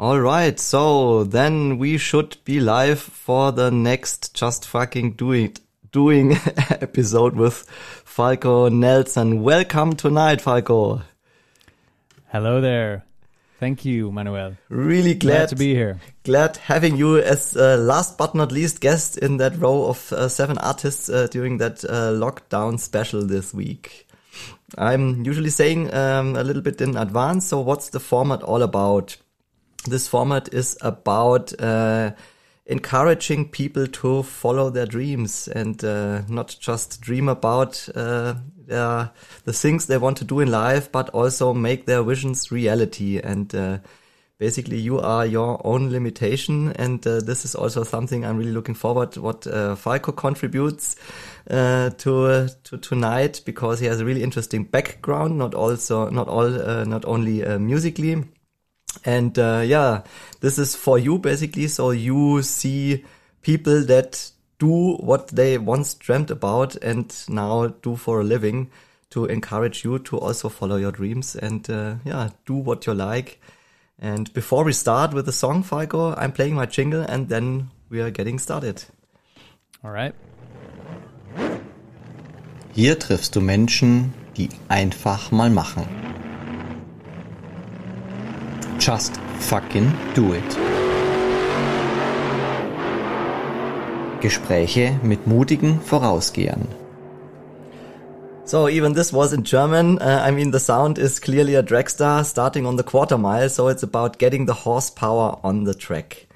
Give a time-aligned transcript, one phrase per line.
[0.00, 5.60] All right, so then we should be live for the next Just Fucking Do It
[5.92, 6.32] doing
[6.70, 7.66] episode with
[8.06, 9.42] Falko Nelson.
[9.42, 11.02] Welcome tonight, Falko.
[12.28, 13.04] Hello there.
[13.58, 14.56] Thank you, Manuel.
[14.70, 16.00] Really glad, glad to be here.
[16.24, 20.30] Glad having you as uh, last but not least guest in that row of uh,
[20.30, 24.08] seven artists uh, during that uh, lockdown special this week.
[24.78, 27.48] I'm usually saying um, a little bit in advance.
[27.48, 29.18] So, what's the format all about?
[29.86, 32.10] This format is about uh,
[32.66, 38.34] encouraging people to follow their dreams and uh, not just dream about uh,
[38.68, 43.20] the things they want to do in life, but also make their visions reality.
[43.20, 43.78] And uh,
[44.38, 46.72] basically, you are your own limitation.
[46.76, 50.94] And uh, this is also something I'm really looking forward what uh, Falko contributes
[51.48, 56.50] to to tonight because he has a really interesting background, not also not all
[56.84, 58.26] not only musically
[59.04, 60.02] and uh, yeah,
[60.40, 61.68] this is for you basically.
[61.68, 63.04] So you see
[63.42, 68.70] people that do what they once dreamt about and now do for a living
[69.10, 73.40] to encourage you to also follow your dreams and uh, yeah, do what you like.
[73.98, 78.00] And before we start with the song, Falko, I'm playing my jingle and then we
[78.00, 78.84] are getting started.
[79.84, 80.14] All right.
[82.72, 85.86] Hier triffst du Menschen, die einfach mal machen.
[88.80, 90.56] Just fucking do it.
[94.22, 96.66] Gespräche mit mutigen Vorausgehern.
[98.46, 99.98] So even this was in German.
[99.98, 103.68] Uh, I mean, the sound is clearly a dragster starting on the quarter mile, so
[103.68, 106.26] it's about getting the horsepower on the track.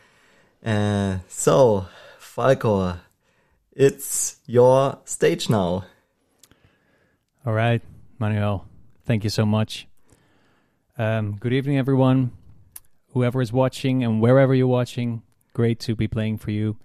[0.64, 1.86] Uh, so,
[2.20, 2.98] Falko,
[3.72, 5.84] it's your stage now.
[7.46, 7.80] All right,
[8.18, 8.66] Manuel,
[9.06, 9.88] thank you so much.
[10.96, 12.30] Um, good evening, everyone.
[13.14, 16.76] Whoever is watching and wherever you're watching, great to be playing for you.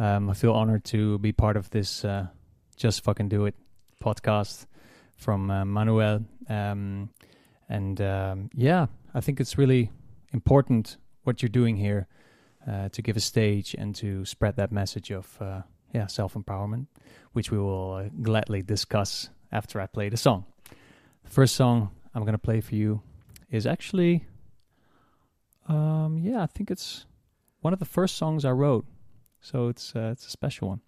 [0.00, 2.26] Um, I feel honored to be part of this uh,
[2.74, 3.54] Just Fucking Do It
[4.02, 4.66] podcast
[5.16, 6.24] from uh, Manuel.
[6.48, 7.10] Um,
[7.68, 9.92] and um, yeah, I think it's really
[10.32, 12.08] important what you're doing here
[12.68, 15.62] uh, to give a stage and to spread that message of uh,
[15.94, 16.86] yeah self empowerment,
[17.32, 20.46] which we will uh, gladly discuss after I play the song.
[21.22, 23.02] The first song I'm going to play for you
[23.56, 24.24] is actually,
[25.66, 27.06] um, yeah, I think it's
[27.60, 28.84] one of the first songs I wrote.
[29.40, 30.80] So it's uh, it's a special one.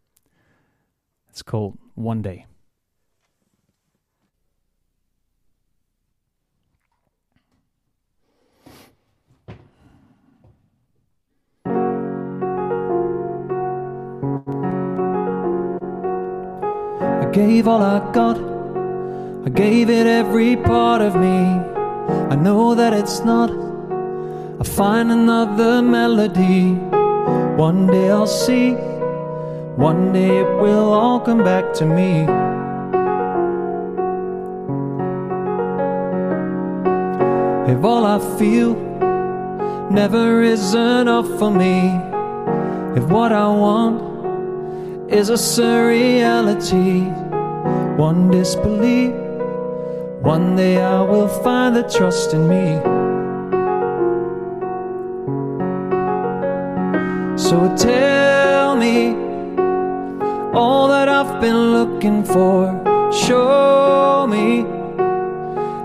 [1.30, 2.46] It's called One Day.
[17.00, 18.38] I gave all I got.
[19.46, 21.77] I gave it every part of me.
[22.08, 23.50] I know that it's not.
[23.50, 26.72] I'll find another melody.
[27.56, 28.72] One day I'll see.
[29.76, 32.22] One day it will all come back to me.
[37.72, 38.74] If all I feel
[39.90, 41.90] never is enough for me,
[42.96, 47.04] if what I want is a surreality,
[47.96, 49.27] one disbelief
[50.20, 52.80] one day I will find the trust in me.
[57.36, 59.14] So tell me
[60.52, 62.58] all that I've been looking for.
[63.12, 64.62] Show me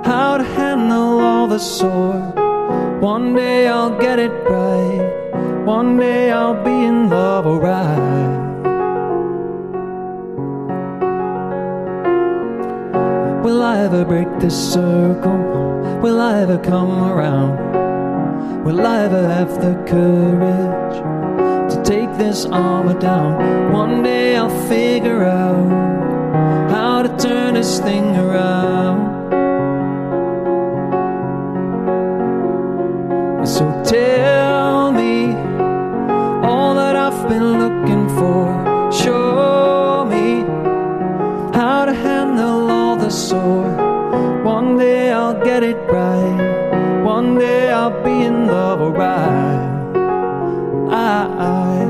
[0.03, 2.19] how to handle all the sore.
[2.99, 5.65] One day I'll get it right.
[5.65, 8.42] One day I'll be in love, alright.
[13.43, 15.37] Will I ever break this circle?
[16.01, 18.63] Will I ever come around?
[18.63, 20.97] Will I ever have the courage
[21.73, 23.73] to take this armor down?
[23.73, 29.11] One day I'll figure out how to turn this thing around.
[33.45, 34.52] So tell
[51.25, 51.85] I,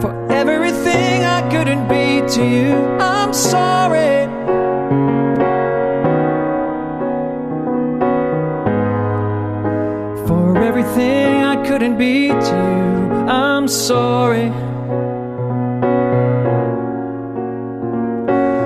[0.00, 4.26] for everything I couldn't be to you, I'm sorry.
[10.26, 14.50] For everything I couldn't be to you, I'm sorry.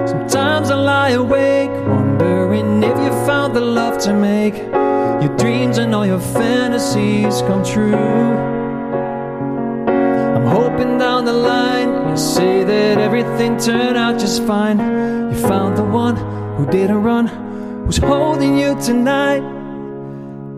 [0.09, 4.70] Sometimes I lie awake, wondering if you found the love to make
[6.01, 7.95] all your fantasies come true.
[10.35, 14.79] I'm hoping down the line you say that everything turned out just fine.
[15.31, 16.17] You found the one
[16.57, 17.27] who didn't run,
[17.85, 19.43] who's holding you tonight.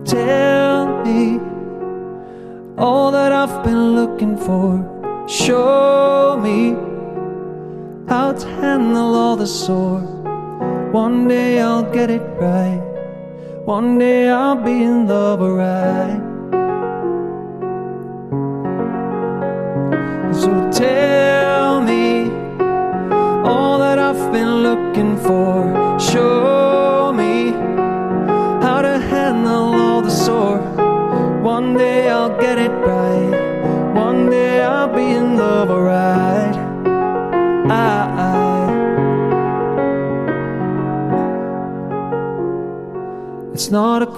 [0.05, 1.41] Tell me
[2.79, 4.69] all that I've been looking for.
[5.29, 6.77] Show me
[8.09, 10.03] how to handle all the sore.
[10.93, 12.92] One day I'll get it right.
[13.65, 16.32] One day I'll be in love, alright.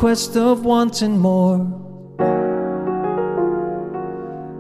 [0.05, 1.67] Quest of wanting more.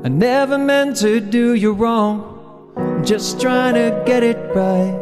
[0.02, 2.72] I never meant to do you wrong.
[2.78, 4.96] I'm just trying to get it right.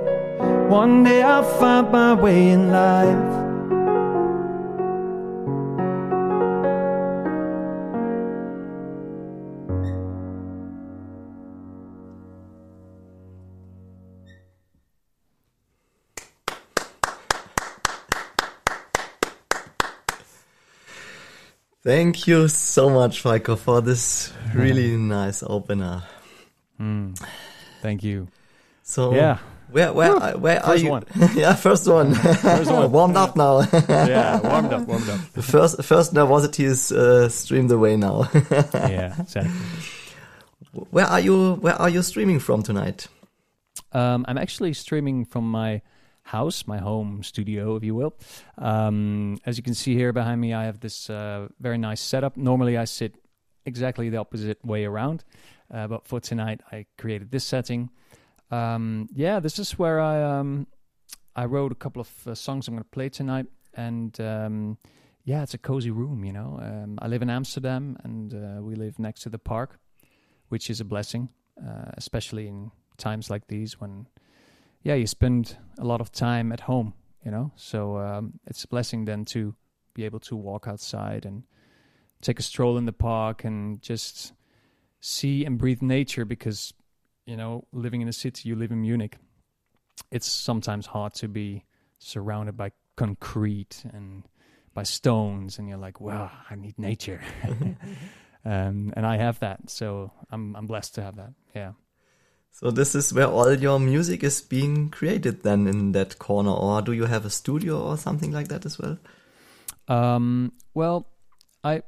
[0.69, 3.42] One day I'll find my way in life.
[21.85, 26.05] Thank you so much, Falko, for this really nice opener.
[26.81, 27.21] Mm.
[27.81, 28.29] Thank you.
[28.85, 29.39] So yeah,
[29.69, 30.39] where where Woo.
[30.39, 30.91] where first are you?
[30.91, 31.05] One.
[31.35, 32.15] yeah, first one.
[32.15, 32.93] First one.
[32.97, 33.63] warmed up now.
[33.89, 35.21] yeah, warmed up, warmed up.
[35.33, 38.29] The first first nervosity is uh, streamed away now.
[38.75, 39.53] yeah, exactly.
[40.91, 41.55] Where are you?
[41.55, 43.09] Where are you streaming from tonight?
[43.93, 45.83] Um, I'm actually streaming from my
[46.23, 48.15] house, my home studio, if you will.
[48.59, 52.37] Um, as you can see here behind me, I have this uh, very nice setup.
[52.37, 53.17] Normally, I sit
[53.65, 55.25] exactly the opposite way around,
[55.73, 57.91] uh, but for tonight, I created this setting.
[58.51, 60.67] Um, yeah, this is where I um,
[61.35, 64.79] I wrote a couple of uh, songs I'm going to play tonight, and um,
[65.25, 66.25] yeah, it's a cozy room.
[66.25, 69.79] You know, um, I live in Amsterdam, and uh, we live next to the park,
[70.49, 71.29] which is a blessing,
[71.59, 74.07] uh, especially in times like these when
[74.83, 76.95] yeah, you spend a lot of time at home,
[77.25, 77.53] you know.
[77.57, 79.55] So um, it's a blessing then to
[79.95, 81.45] be able to walk outside and
[82.21, 84.33] take a stroll in the park and just
[85.01, 86.73] see and breathe nature because
[87.27, 89.19] you know living in a city you live in munich
[90.11, 91.65] it's sometimes hard to be
[91.99, 94.23] surrounded by concrete and
[94.75, 97.21] by stones and you're like wow i need nature
[98.45, 101.73] um, and i have that so i'm i'm blessed to have that yeah
[102.53, 106.83] so this is where all your music is being created then in that corner, or
[106.83, 108.99] do you have a studio or something like that as well?
[109.89, 111.07] Um, well,
[111.65, 111.83] I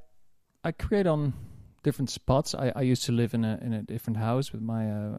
[0.64, 1.34] I create on
[1.82, 2.54] different spots.
[2.54, 5.18] I, I used to live in a in a different house with my uh,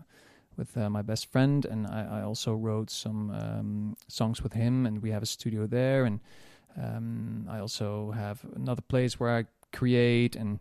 [0.57, 4.85] with uh, my best friend, and I, I also wrote some um, songs with him,
[4.85, 6.05] and we have a studio there.
[6.05, 6.19] And
[6.75, 10.59] um, I also have another place where I create, and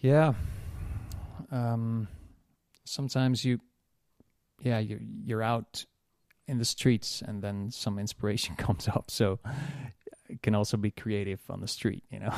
[0.00, 0.32] yeah.
[1.50, 2.08] Um,
[2.88, 3.60] sometimes you
[4.60, 5.84] yeah you you're out
[6.46, 9.10] in the streets and then some inspiration comes up.
[9.10, 9.38] So
[10.28, 12.34] it can also be creative on the street you know?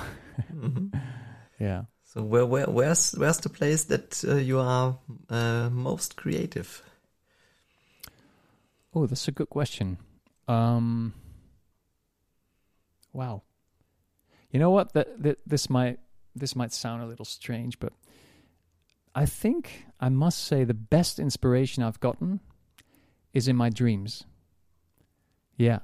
[0.55, 0.99] Mm-hmm.
[1.59, 1.83] yeah.
[2.05, 6.83] So where, where where's where's the place that uh, you are uh, most creative?
[8.93, 9.99] Oh that's a good question.
[10.49, 11.15] Um
[13.13, 13.43] wow.
[14.51, 14.95] You know what?
[14.95, 16.01] That, that this might
[16.35, 17.93] this might sound a little strange but
[19.15, 22.41] I think I must say the best inspiration I've gotten
[23.33, 24.25] is in my dreams.
[25.57, 25.81] Yeah.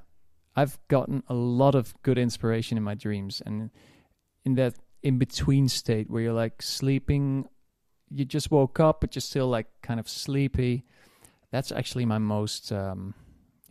[0.55, 3.71] I've gotten a lot of good inspiration in my dreams and
[4.45, 7.47] in that in between state where you're like sleeping
[8.11, 10.85] you just woke up but you're still like kind of sleepy
[11.51, 13.15] that's actually my most um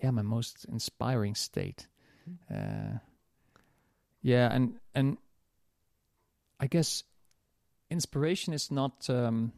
[0.02, 1.88] yeah my most inspiring state
[2.54, 2.98] uh
[4.22, 5.18] yeah and and
[6.60, 7.04] i guess
[7.96, 9.52] inspiration is not um,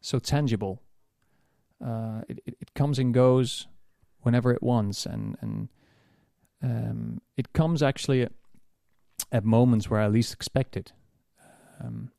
[0.00, 0.82] so tangible.
[1.84, 3.68] Uh, it, it, it comes and goes
[4.22, 5.68] whenever it wants, and and
[6.62, 8.32] um, it comes actually at,
[9.30, 10.92] at, moments where I least expect it.
[11.80, 12.10] Um,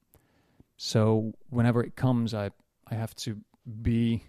[0.77, 2.51] so whenever it comes, I
[2.91, 3.37] I have to
[3.81, 4.23] be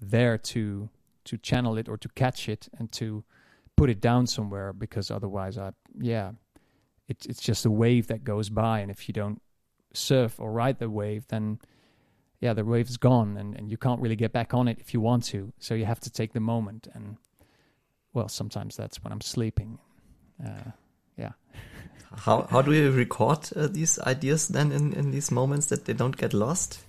[0.00, 0.90] there to
[1.24, 3.24] to channel it or to catch it and to
[3.76, 6.32] put it down somewhere because otherwise I yeah
[7.06, 9.40] it's it's just a wave that goes by and if you don't
[9.98, 11.58] surf or ride the wave, then
[12.40, 15.00] yeah, the wave's gone and, and you can't really get back on it if you
[15.00, 15.52] want to.
[15.58, 16.88] So you have to take the moment.
[16.94, 17.16] And
[18.12, 19.78] well, sometimes that's when I'm sleeping.
[20.44, 20.70] Uh,
[21.16, 21.32] yeah.
[22.16, 25.92] how how do you record uh, these ideas then in in these moments that they
[25.92, 26.80] don't get lost?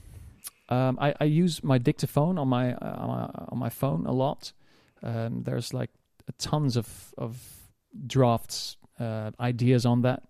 [0.69, 4.13] Um, I, I use my dictaphone on my uh, on my, on my phone a
[4.13, 4.53] lot.
[5.01, 5.89] Um, there's like
[6.37, 7.37] tons of of
[8.05, 10.23] drafts, uh, ideas on that,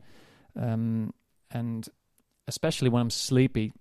[0.55, 1.13] um,
[1.51, 1.89] and
[2.49, 3.71] especially when I'm sleepy,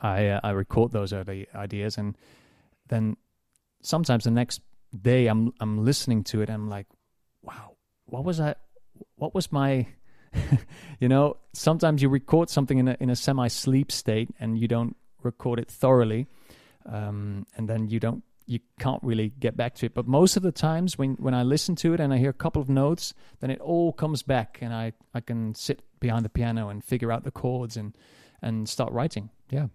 [0.00, 2.16] I uh, I record those early ideas, and
[2.88, 3.16] then
[3.82, 4.60] sometimes the next
[5.02, 6.86] day I'm I'm listening to it, and I'm like,
[7.42, 8.54] wow, what was I?
[9.16, 9.86] What was my
[11.00, 14.68] you know, sometimes you record something in a in a semi sleep state and you
[14.68, 16.26] don't record it thoroughly,
[16.86, 19.94] um, and then you don't you can't really get back to it.
[19.94, 22.34] But most of the times when when I listen to it and I hear a
[22.44, 26.30] couple of notes, then it all comes back and I I can sit behind the
[26.30, 27.96] piano and figure out the chords and
[28.40, 29.30] and start writing.
[29.50, 29.68] Yeah.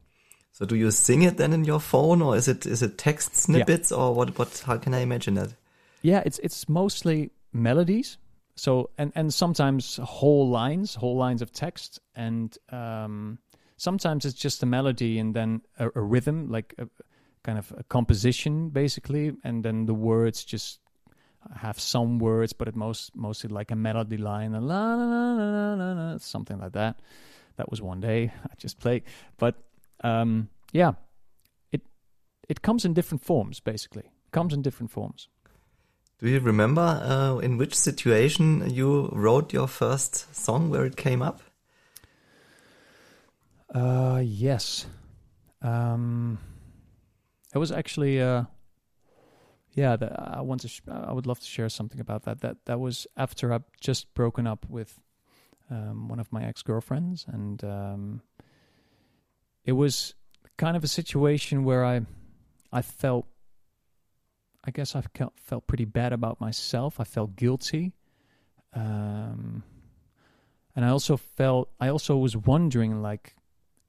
[0.52, 3.36] So do you sing it then in your phone, or is it is it text
[3.36, 3.98] snippets, yeah.
[3.98, 4.38] or what?
[4.38, 4.64] What?
[4.66, 5.54] How can I imagine that?
[6.02, 8.18] Yeah, it's it's mostly melodies.
[8.56, 13.40] So and and sometimes whole lines, whole lines of text, and um,
[13.78, 16.88] sometimes it's just a melody and then a, a rhythm, like a
[17.44, 20.80] kind of a composition, basically, and then the words just
[21.56, 25.74] have some words, but it most mostly like a melody line, a la la la
[25.74, 27.00] la la, something like that.
[27.58, 29.04] That was one day I just played,
[29.38, 29.56] but
[30.04, 30.94] um, yeah,
[31.72, 31.82] it
[32.50, 34.04] it comes in different forms, basically.
[34.04, 35.30] It comes in different forms.
[36.20, 41.22] Do you remember uh, in which situation you wrote your first song where it came
[41.22, 41.42] up?
[43.74, 44.86] Uh, yes.
[45.62, 46.38] Um,
[47.54, 48.44] it was actually, uh,
[49.72, 49.96] yeah.
[49.96, 50.70] The, I want to.
[50.92, 52.42] I would love to share something about that.
[52.42, 55.00] That that was after I've just broken up with
[55.70, 58.22] um, one of my ex girlfriends, and um,
[59.66, 60.16] it was
[60.58, 62.02] kind of a situation where I,
[62.72, 63.28] I felt
[64.64, 65.04] I guess I
[65.36, 67.00] felt pretty bad about myself.
[67.00, 67.94] I felt guilty.
[68.74, 69.64] Um,
[70.76, 73.36] and I also felt, I also was wondering, like,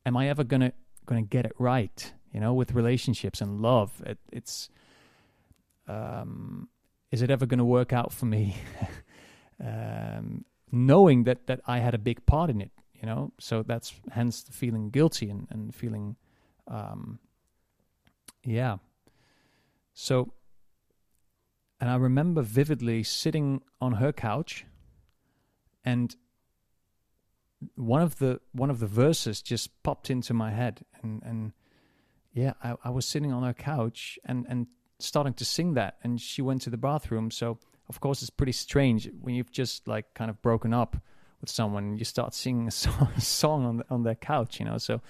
[0.04, 0.73] am I ever gonna
[1.06, 2.12] gonna get it right?
[2.35, 4.69] You know, with relationships and love, it, it's,
[5.87, 6.69] um,
[7.12, 8.57] is it ever gonna work out for me?
[9.64, 13.95] um, knowing that that I had a big part in it, you know, so that's
[14.11, 16.17] hence the feeling guilty and and feeling,
[16.67, 17.21] um,
[18.43, 18.79] yeah.
[19.95, 20.33] So
[21.81, 24.64] and I remember vividly sitting on her couch
[25.85, 26.17] and
[27.76, 31.53] one of the one of the verses just popped into my head and and
[32.35, 34.67] yeah I, I was sitting on her couch and and
[34.99, 38.53] starting to sing that and she went to the bathroom so of course it's pretty
[38.53, 40.97] strange when you've just like kind of broken up
[41.41, 44.79] with someone you start singing a song, a song on on their couch you know
[44.79, 45.00] so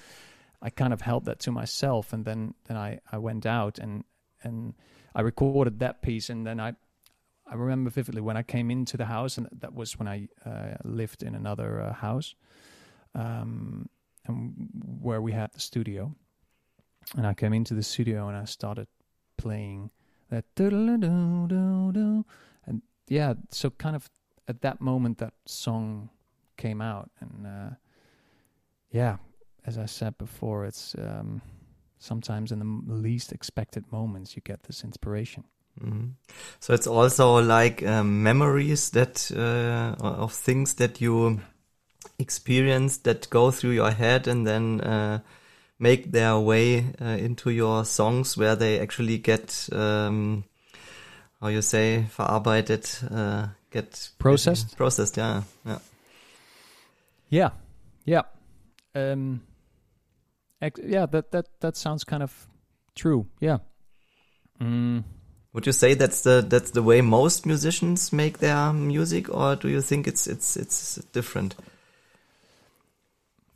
[0.63, 4.05] I kind of held that to myself and then then I I went out and
[4.45, 4.75] and
[5.15, 6.75] I recorded that piece, and then I
[7.47, 10.77] I remember vividly when I came into the house, and that was when I uh,
[10.85, 12.35] lived in another uh, house,
[13.15, 13.89] um,
[14.27, 14.69] and
[15.01, 16.15] where we had the studio.
[17.17, 18.89] And I came into the studio and I started
[19.37, 19.91] playing
[20.31, 20.45] that,
[22.67, 24.11] and yeah, so kind of
[24.49, 26.11] at that moment that song
[26.57, 27.71] came out, and uh,
[28.91, 29.19] yeah,
[29.65, 30.95] as I said before, it's.
[30.99, 31.43] Um,
[32.05, 35.45] sometimes in the least expected moments you get this inspiration.
[35.81, 36.11] Mm-hmm.
[36.61, 41.41] So it's also like um, memories that uh, of things that you
[42.19, 45.19] experience that go through your head and then uh,
[45.85, 50.45] make their way uh, into your songs, where they actually get um,
[51.41, 54.77] how you say verarbeitet, uh, get processed.
[54.79, 55.79] processed, yeah, yeah,
[57.29, 57.51] yeah,
[58.07, 58.23] yeah.
[58.95, 59.43] Um,
[60.83, 62.33] yeah, that that that sounds kind of
[62.95, 63.27] true.
[63.41, 63.59] Yeah.
[64.61, 65.05] Mm.
[65.53, 69.69] Would you say that's the that's the way most musicians make their music, or do
[69.69, 71.55] you think it's it's it's different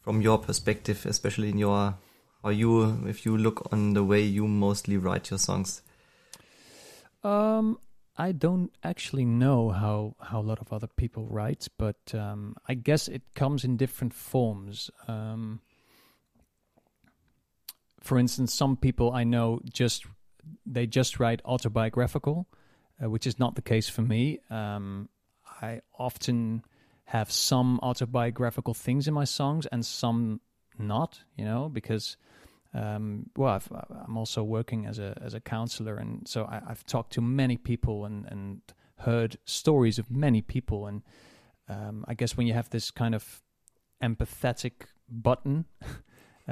[0.02, 1.94] from your perspective, especially in your
[2.42, 5.82] how you if you look on the way you mostly write your songs?
[7.24, 7.78] Um,
[8.16, 12.74] I don't actually know how how a lot of other people write, but um, I
[12.74, 14.90] guess it comes in different forms.
[15.06, 15.60] Um,
[18.00, 20.06] for instance, some people I know just
[20.64, 22.48] they just write autobiographical,
[23.02, 24.38] uh, which is not the case for me.
[24.50, 25.08] Um,
[25.60, 26.62] I often
[27.06, 30.40] have some autobiographical things in my songs and some
[30.78, 32.16] not, you know, because
[32.74, 36.84] um, well, i am also working as a as a counselor, and so I, have
[36.84, 38.60] talked to many people and and
[38.98, 41.02] heard stories of many people, and
[41.68, 43.42] um, I guess when you have this kind of
[44.02, 45.92] empathetic button uh,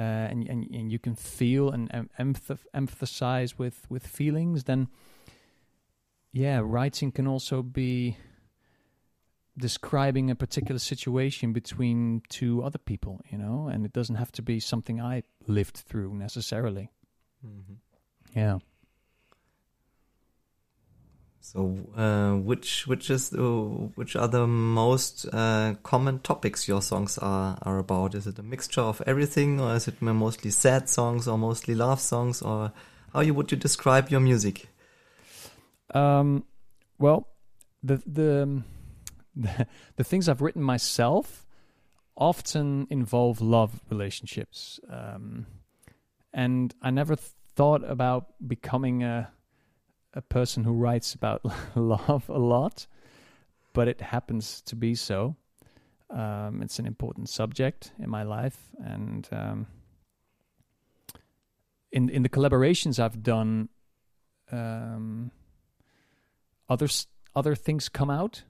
[0.01, 4.87] and, and and you can feel and empathize with with feelings, then
[6.33, 8.17] yeah, writing can also be
[9.57, 14.41] describing a particular situation between two other people, you know, and it doesn't have to
[14.41, 16.91] be something I lived through necessarily.
[17.45, 18.39] Mm-hmm.
[18.39, 18.59] Yeah.
[21.39, 23.39] So, uh, which which is uh,
[23.95, 28.15] which are the most uh, common topics your songs are are about?
[28.15, 32.01] Is it a mixture of everything, or is it mostly sad songs, or mostly love
[32.01, 32.73] songs, or
[33.13, 34.67] how you would you describe your music?
[35.93, 36.43] Um,
[36.99, 37.29] well,
[37.81, 38.63] the the
[39.95, 41.45] the, things I've written myself
[42.15, 45.45] often involve love relationships, um,
[46.33, 49.31] and I never thought about becoming a
[50.13, 51.41] a person who writes about
[51.75, 52.87] love a lot,
[53.73, 55.35] but it happens to be so.
[56.09, 59.67] Um, it's an important subject in my life, and um,
[61.91, 63.69] in in the collaborations I've done,
[64.51, 65.31] um,
[66.69, 66.87] other
[67.35, 68.43] other things come out.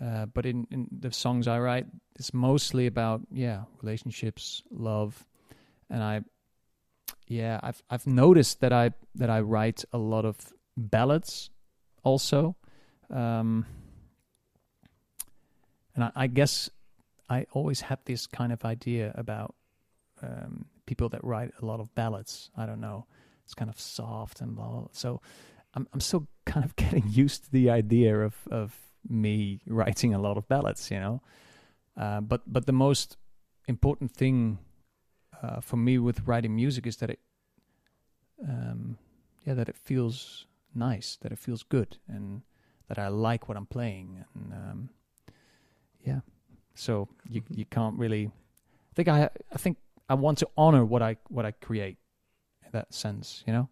[0.00, 1.86] Uh, but in, in the songs I write,
[2.16, 5.24] it's mostly about yeah relationships, love,
[5.90, 6.20] and I
[7.26, 10.36] yeah I've I've noticed that I that I write a lot of
[10.76, 11.50] ballads
[12.04, 12.56] also.
[13.10, 13.66] Um,
[15.94, 16.68] and I, I, guess
[17.28, 19.54] I always had this kind of idea about
[20.22, 22.50] um, people that write a lot of ballads.
[22.56, 23.06] I don't know.
[23.44, 24.68] It's kind of soft and blah.
[24.68, 24.86] blah.
[24.92, 25.20] So
[25.74, 28.76] I'm I'm still kind of getting used to the idea of of
[29.08, 31.22] me writing a lot of ballads, you know.
[31.96, 33.16] Uh, but but the most
[33.66, 34.58] important thing
[35.42, 37.20] uh, for me with writing music is that it
[38.48, 38.98] um,
[39.44, 42.42] yeah that it feels nice, that it feels good, and
[42.88, 44.24] that I like what I'm playing.
[44.34, 44.90] And um,
[46.04, 46.20] yeah,
[46.74, 48.26] so you you can't really.
[48.26, 51.98] I think I I think I want to honor what I what I create
[52.64, 53.68] in that sense, you know.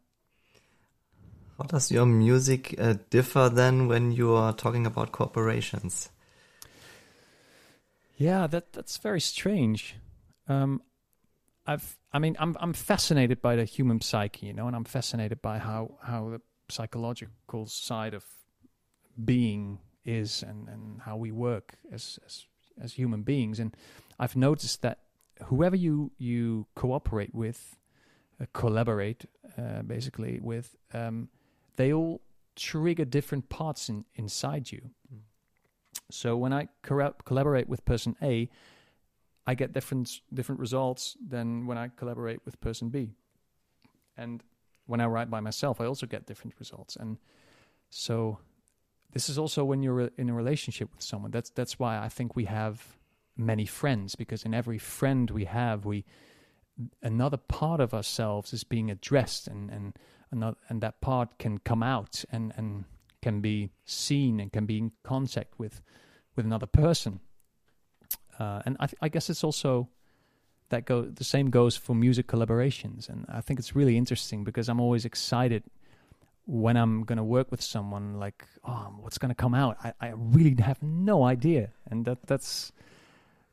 [1.58, 6.10] How does your music uh, differ then when you are talking about corporations?
[8.16, 9.96] Yeah, that that's very strange.
[10.48, 10.82] Um,
[11.66, 15.40] I've, I mean, I'm I'm fascinated by the human psyche, you know, and I'm fascinated
[15.40, 18.24] by how how the psychological side of
[19.24, 22.46] being is and, and how we work as, as
[22.80, 23.58] as human beings.
[23.58, 23.74] And
[24.18, 24.98] I've noticed that
[25.44, 27.76] whoever you you cooperate with,
[28.40, 29.24] uh, collaborate
[29.58, 31.28] uh, basically with, um,
[31.76, 32.20] they all
[32.56, 34.90] trigger different parts in, inside you.
[36.10, 38.48] So when I collaborate with person A,
[39.46, 43.14] I get different different results than when I collaborate with person B.
[44.16, 44.42] And
[44.86, 46.96] when I write by myself, I also get different results.
[46.96, 47.18] And
[47.90, 48.38] so
[49.12, 51.30] this is also when you're in a relationship with someone.
[51.30, 52.96] That's that's why I think we have
[53.36, 56.04] many friends because in every friend we have, we
[57.02, 59.98] another part of ourselves is being addressed, and and
[60.30, 62.84] another, and that part can come out and and
[63.22, 65.82] can be seen and can be in contact with
[66.36, 67.20] with another person.
[68.38, 69.88] Uh, and I, I guess it's also
[70.68, 73.08] that go the same goes for music collaborations.
[73.08, 75.62] And i think it's really interesting because i'm always excited
[76.44, 79.76] when i'm going to work with someone like oh what's going to come out?
[79.82, 81.70] I, I really have no idea.
[81.90, 82.72] And that that's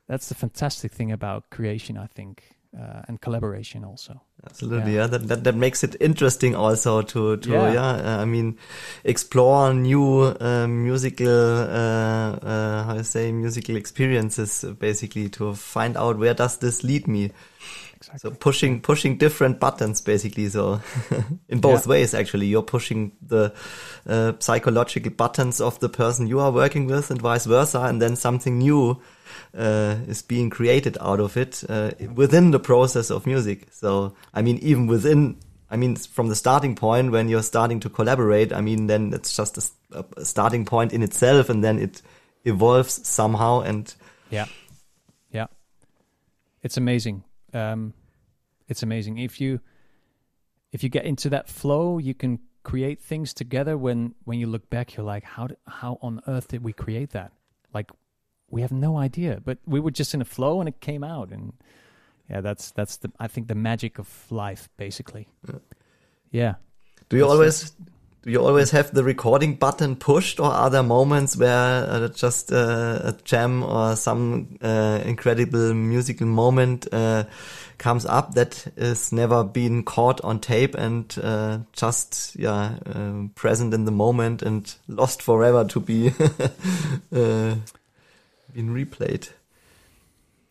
[0.08, 4.22] that's the fantastic thing about creation i think uh, and collaboration also.
[4.46, 5.02] Absolutely, yeah.
[5.02, 5.08] yeah.
[5.08, 7.74] That, that that makes it interesting also to to yeah.
[7.74, 8.58] yeah uh, I mean,
[9.04, 16.18] explore new uh, musical uh, uh, how to say musical experiences basically to find out
[16.18, 17.32] where does this lead me.
[17.96, 18.32] Exactly.
[18.32, 20.50] So pushing pushing different buttons basically.
[20.50, 20.82] So
[21.48, 21.92] in both yeah.
[21.92, 23.54] ways actually, you're pushing the
[24.06, 28.16] uh, psychological buttons of the person you are working with, and vice versa, and then
[28.18, 29.02] something new
[29.56, 33.68] uh, is being created out of it uh, within the process of music.
[33.72, 35.38] So, I mean, even within,
[35.70, 39.36] I mean, from the starting point when you're starting to collaborate, I mean, then it's
[39.36, 39.58] just
[39.92, 42.02] a, a starting point in itself, and then it
[42.46, 43.62] evolves somehow.
[43.62, 43.94] And
[44.30, 44.48] yeah,
[45.32, 45.48] yeah,
[46.62, 47.24] it's amazing.
[47.54, 47.94] Um,
[48.68, 49.60] it's amazing if you
[50.72, 53.78] if you get into that flow, you can create things together.
[53.78, 57.32] When when you look back, you're like, how how on earth did we create that?
[57.74, 57.92] Like
[58.54, 61.32] we have no idea, but we were just in a flow and it came out.
[61.32, 61.54] And
[62.30, 65.28] yeah, that's that's the I think the magic of life, basically.
[66.30, 66.56] Yeah.
[67.10, 67.72] Do you that's always
[68.22, 72.54] do you always have the recording button pushed, or are there moments where uh, just
[72.54, 77.24] uh, a jam or some uh, incredible musical moment uh,
[77.80, 83.74] comes up that is never been caught on tape and uh, just yeah uh, present
[83.74, 86.12] in the moment and lost forever to be
[88.54, 89.32] been replayed.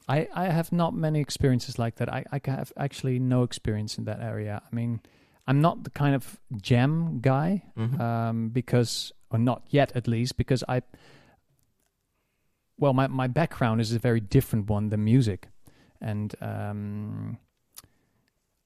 [0.09, 2.13] I, I have not many experiences like that.
[2.13, 4.61] I, I have actually no experience in that area.
[4.71, 5.01] I mean,
[5.47, 8.01] I'm not the kind of jam guy mm-hmm.
[8.01, 10.83] um, because, or not yet at least, because I
[12.79, 15.49] well, my my background is a very different one than music,
[16.01, 17.39] and um,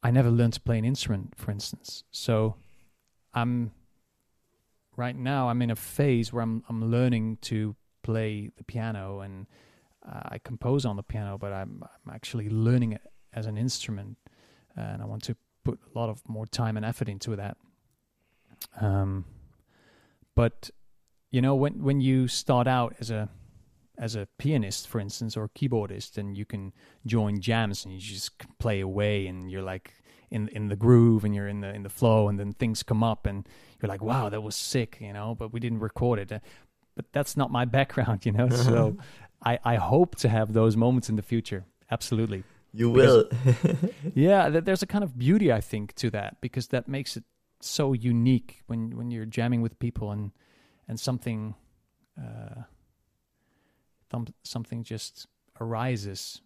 [0.03, 2.05] I never learned to play an instrument, for instance.
[2.11, 2.57] So
[3.35, 3.73] I'm
[4.97, 9.47] right now I'm in a phase where I'm I'm learning to play the piano and
[10.09, 14.17] uh, I compose on the piano, but I'm I'm actually learning it as an instrument,
[14.77, 17.57] and I want to put a lot of more time and effort into that.
[18.81, 19.25] Um,
[20.35, 20.71] but
[21.31, 23.29] you know when when you start out as a
[23.99, 26.73] as a pianist, for instance, or keyboardist, and you can
[27.07, 29.95] join jams and you just play away, and you're like
[30.31, 33.03] in in the groove, and you're in the in the flow, and then things come
[33.03, 33.49] up, and
[33.81, 36.43] you're like, wow, that was sick, you know, but we didn't record it.
[36.97, 38.49] But that's not my background, you know.
[38.49, 38.97] so
[39.45, 41.65] I I hope to have those moments in the future.
[41.91, 42.43] Absolutely.
[42.73, 43.29] You will.
[44.15, 47.25] yeah, there's a kind of beauty I think to that because that makes it
[47.61, 50.33] so unique when when you're jamming with people and
[50.89, 51.55] and something.
[52.19, 52.63] Uh,
[54.45, 55.27] something just
[55.61, 56.41] arises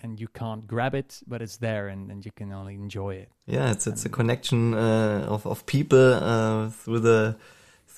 [0.00, 3.30] and you can't grab it, but it's there and, and you can only enjoy it.
[3.46, 7.36] Yeah, it's it's a connection uh, of of people uh, through the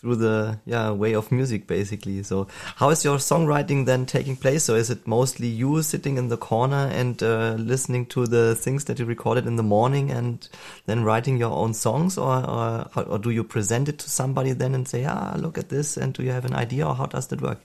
[0.01, 2.23] through the yeah way of music basically.
[2.23, 4.65] So how is your songwriting then taking place?
[4.65, 8.85] So is it mostly you sitting in the corner and uh, listening to the things
[8.85, 10.49] that you recorded in the morning and
[10.87, 14.75] then writing your own songs, or or, or do you present it to somebody then
[14.75, 17.27] and say, ah, look at this, and do you have an idea, or how does
[17.27, 17.61] that work?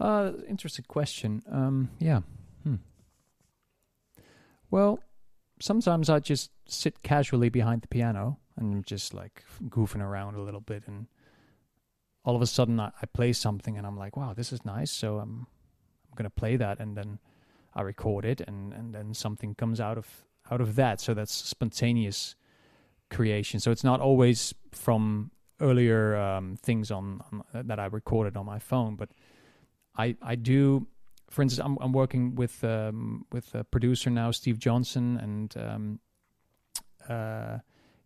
[0.00, 1.42] Uh, interesting question.
[1.50, 2.20] Um, yeah.
[2.62, 2.76] Hmm.
[4.70, 5.00] Well,
[5.60, 10.60] sometimes I just sit casually behind the piano and just like goofing around a little
[10.60, 11.06] bit, and
[12.28, 14.90] all of a sudden I, I play something, and I'm like, "Wow, this is nice."
[14.90, 15.46] So I'm
[16.06, 17.18] I'm gonna play that, and then
[17.74, 20.06] I record it, and and then something comes out of
[20.50, 21.00] out of that.
[21.00, 22.36] So that's spontaneous
[23.10, 23.60] creation.
[23.60, 28.58] So it's not always from earlier um, things on, on that I recorded on my
[28.58, 29.08] phone, but
[29.96, 30.86] I I do.
[31.30, 36.00] For instance, I'm I'm working with um, with a producer now, Steve Johnson, and um,
[37.08, 37.58] uh,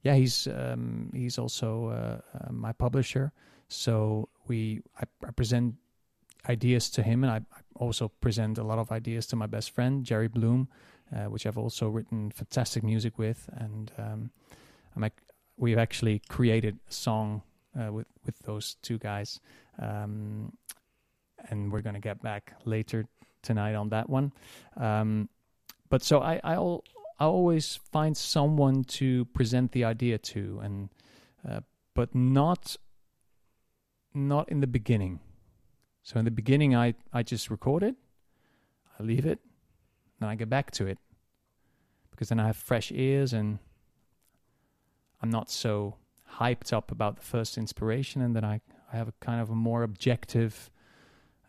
[0.05, 3.33] yeah, he's um, he's also uh, uh, my publisher.
[3.73, 5.77] So we I, I, present
[6.49, 9.71] ideas to him, and I, I, also present a lot of ideas to my best
[9.71, 10.69] friend Jerry Bloom,
[11.15, 14.31] uh, which I've also written fantastic music with, and um,
[14.95, 15.11] I'm
[15.57, 17.43] we've actually created a song
[17.79, 19.41] uh, with with those two guys.
[19.79, 20.53] Um,
[21.49, 23.07] and we're going to get back later
[23.43, 24.33] tonight on that one.
[24.77, 25.29] Um,
[25.89, 26.85] but so I, I'll
[27.19, 30.89] I always find someone to present the idea to, and
[31.49, 31.61] uh,
[31.95, 32.77] but not
[34.15, 35.21] not in the beginning.
[36.03, 37.97] So in the beginning, I I just record it,
[38.99, 39.41] I leave it,
[40.21, 40.99] then I go back to it
[42.11, 43.59] because then I have fresh ears and
[45.23, 45.97] I'm not so
[46.39, 48.61] hyped up about the first inspiration, and then I
[48.93, 50.71] I have a kind of a more objective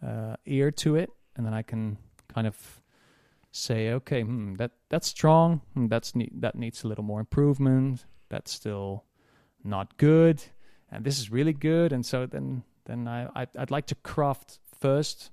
[0.06, 1.98] uh, ear to it, and then I can
[2.34, 2.82] kind of
[3.52, 5.62] say, okay, hmm, that that's strong.
[5.74, 8.06] Hmm, that's ne- that needs a little more improvement.
[8.30, 9.06] That's still
[9.64, 10.44] not good,
[10.94, 11.92] and this is really good.
[11.92, 15.32] And so then then I I'd, I'd like to craft first,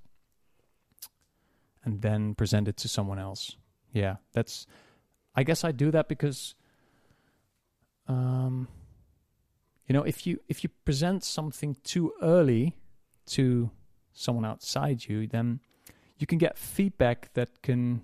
[1.84, 3.56] and then present it to someone else.
[3.92, 4.66] Yeah, that's.
[5.34, 6.56] I guess I do that because,
[8.08, 8.66] um,
[9.86, 12.76] you know, if you if you present something too early
[13.26, 13.70] to
[14.12, 15.60] someone outside you, then
[16.18, 18.02] you can get feedback that can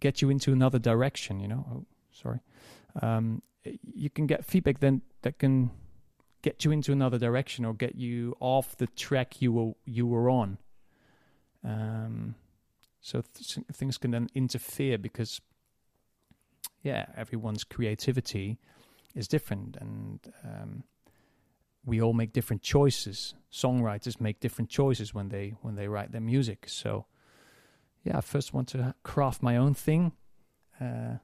[0.00, 1.38] get you into another direction.
[1.40, 2.40] You know, oh, sorry,
[3.00, 3.42] um,
[3.94, 5.70] you can get feedback then that can
[6.46, 10.30] get you into another direction or get you off the track you were you were
[10.30, 10.58] on.
[11.64, 12.36] Um,
[13.00, 15.40] so th- things can then interfere because,
[16.84, 18.58] yeah, everyone's creativity
[19.12, 20.84] is different, and um,
[21.84, 23.34] we all make different choices.
[23.50, 26.68] Songwriters make different choices when they when they write their music.
[26.68, 27.06] So,
[28.04, 30.12] yeah, I first want to craft my own thing,
[30.80, 31.18] uh,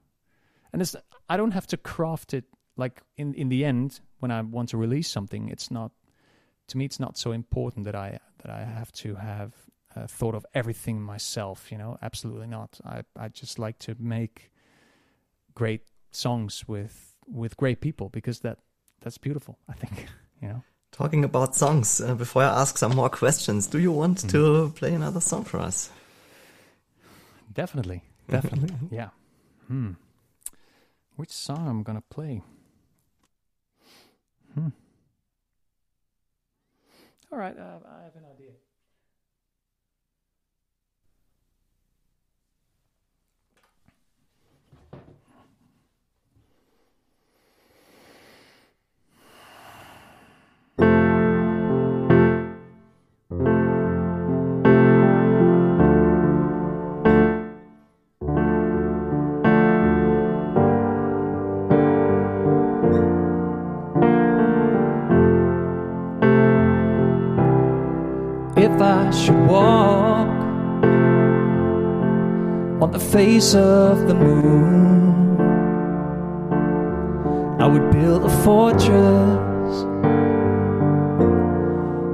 [0.72, 0.96] and it's
[1.28, 4.76] I don't have to craft it like in in the end when I want to
[4.76, 5.48] release something.
[5.48, 5.90] It's not
[6.68, 6.84] to me.
[6.84, 9.52] It's not so important that I that I have to have
[9.96, 11.72] uh, thought of everything myself.
[11.72, 12.80] You know, absolutely not.
[12.84, 14.52] I I just like to make
[15.54, 15.82] great
[16.12, 18.58] songs with with great people because that
[19.00, 19.58] that's beautiful.
[19.68, 20.06] I think.
[20.42, 20.62] you know.
[20.92, 24.30] Talking about songs, uh, before I ask some more questions, do you want mm.
[24.30, 25.90] to play another song for us?
[27.50, 29.08] Definitely, definitely, yeah.
[29.68, 29.92] Hmm.
[31.16, 32.42] Which song I'm gonna play?
[34.54, 34.68] Hmm.
[37.32, 38.52] All right, uh, I have an idea.
[73.12, 75.38] Face of the moon.
[77.60, 79.82] I would build a fortress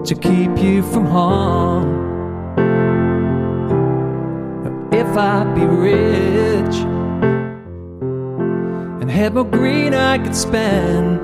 [0.08, 1.86] to keep you from harm.
[4.92, 6.74] If I be rich
[9.00, 11.20] and had more green I could spend,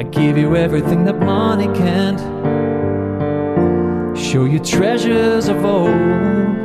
[0.00, 2.20] I'd give you everything that money can't.
[4.16, 6.55] Show you treasures of old.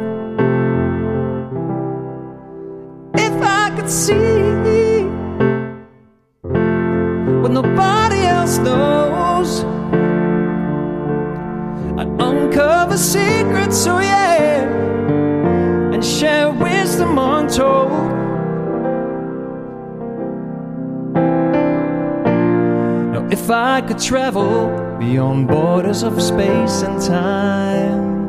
[23.82, 28.28] I could travel beyond borders of space and time,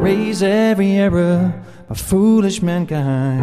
[0.00, 1.52] raise every error
[1.88, 3.42] of foolish mankind.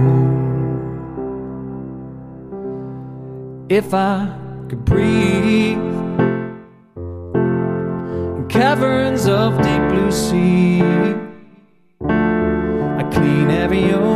[3.70, 4.34] If I
[4.70, 5.78] could breathe
[8.38, 10.82] in caverns of deep blue sea,
[12.00, 14.15] I clean every ocean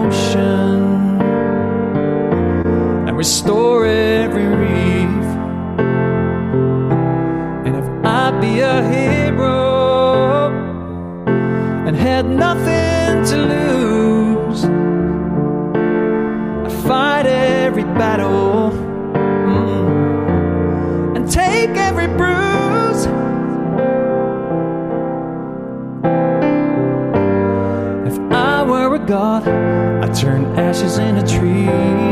[3.19, 5.25] restore every reef.
[7.65, 10.47] And if I be a hero
[11.86, 14.63] and had nothing to lose,
[16.65, 18.71] I fight every battle
[19.51, 23.03] mm, and take every bruise.
[28.10, 32.09] If I were a god, I'd turn ashes into trees.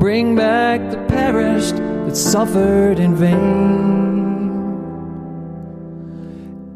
[0.00, 3.36] Bring back the perished that suffered in vain.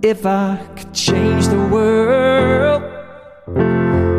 [0.02, 2.82] If I could change the world,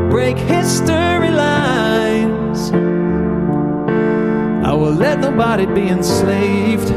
[0.09, 2.71] break history lines,
[4.65, 6.89] I will let nobody be enslaved,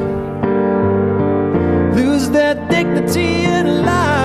[1.94, 4.17] lose their dignity and life.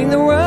[0.00, 0.39] I bring the world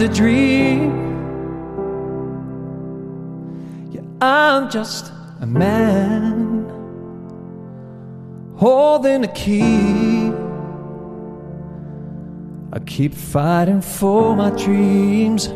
[0.00, 0.90] a dream.
[3.92, 6.68] Yeah, I'm just a man
[8.56, 10.32] holding a key.
[12.72, 15.48] I keep fighting for my dreams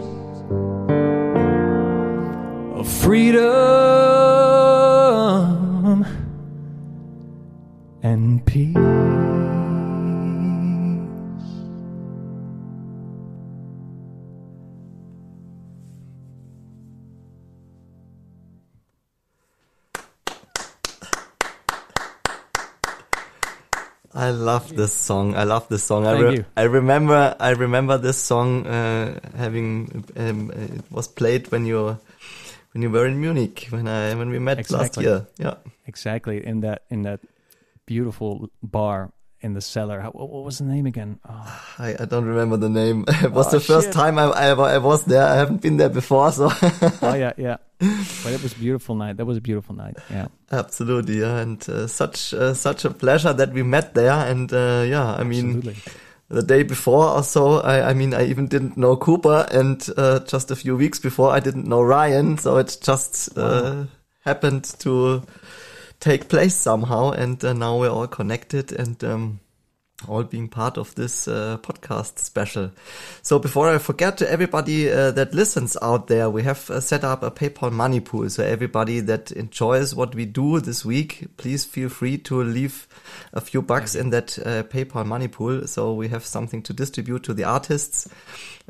[2.79, 3.45] of freedom
[8.03, 9.44] and peace.
[24.25, 25.35] I love this song.
[25.35, 26.07] I love this song.
[26.07, 26.45] I, Thank re- you.
[26.57, 27.37] I remember.
[27.39, 31.99] I remember this song uh, having um, it was played when you
[32.73, 35.27] when you were in Munich when I when we met last year.
[35.39, 35.57] Yeah,
[35.87, 37.21] Exactly in that in that
[37.87, 40.01] beautiful bar in the cellar.
[40.01, 41.19] How, what what was the name again?
[41.29, 43.05] Oh, I, I don't remember the name.
[43.09, 43.95] it was Oh, the first shit.
[43.95, 45.23] time I, I I was there.
[45.27, 46.49] I haven't been there before, so
[47.03, 47.57] oh yeah, yeah.
[48.23, 49.16] But it was a beautiful night.
[49.16, 49.97] That was a beautiful night.
[50.11, 50.29] Yeah.
[50.51, 51.20] absolutely.
[51.20, 54.12] Yeah, and uh, such uh, such a pleasure that we met there.
[54.12, 55.57] And uh, yeah, I mean.
[55.57, 55.77] Absolutely.
[56.31, 60.20] the day before or so, I, I mean, I even didn't know Cooper, and uh,
[60.20, 62.38] just a few weeks before, I didn't know Ryan.
[62.38, 63.85] So it just uh,
[64.25, 65.23] happened to
[66.01, 69.40] take place somehow, and uh, now we're all connected and um,
[70.09, 72.71] all being part of this uh, podcast special.
[73.23, 77.05] So before I forget to everybody uh, that listens out there, we have uh, set
[77.05, 78.29] up a PayPal money pool.
[78.29, 82.89] So everybody that enjoys what we do this week, please feel free to leave
[83.33, 85.67] a few bucks in that uh, PayPal money pool.
[85.67, 88.09] So we have something to distribute to the artists.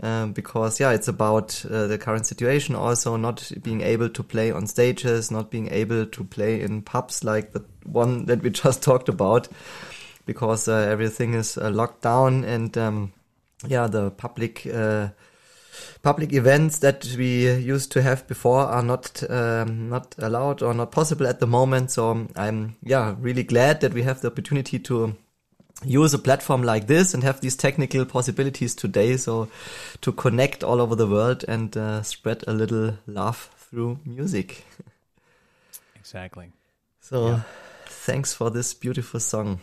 [0.02, 2.74] Um, because yeah, it's about uh, the current situation.
[2.74, 7.22] Also, not being able to play on stages, not being able to play in pubs
[7.22, 9.48] like the one that we just talked about
[10.26, 13.12] because uh, everything is uh, locked down and um,
[13.66, 15.08] yeah, the public uh,
[16.02, 20.92] public events that we used to have before are not um, not allowed or not
[20.92, 21.90] possible at the moment.
[21.90, 25.16] So I'm yeah really glad that we have the opportunity to
[25.84, 29.16] use a platform like this and have these technical possibilities today.
[29.16, 29.48] So
[30.02, 34.64] to connect all over the world and uh, spread a little love through music.
[35.96, 36.52] Exactly.
[37.00, 37.40] So Yeah.
[37.86, 39.60] thanks for this beautiful song.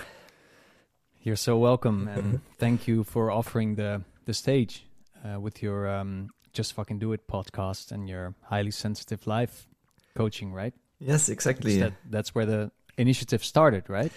[1.24, 4.86] You're so welcome, and thank you for offering the the stage
[5.24, 9.68] uh, with your um, "Just Fucking Do It" podcast and your highly sensitive life
[10.16, 10.52] coaching.
[10.54, 10.74] Right?
[11.00, 11.80] Yes, exactly.
[11.80, 14.12] That, that's where the initiative started, right?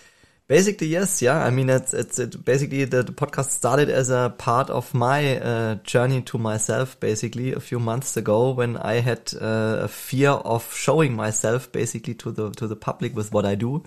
[0.46, 1.42] Basically, yes, yeah.
[1.42, 5.38] I mean, it's it's it basically the, the podcast started as a part of my
[5.38, 7.00] uh, journey to myself.
[7.00, 12.12] Basically, a few months ago, when I had uh, a fear of showing myself, basically
[12.16, 13.84] to the to the public with what I do.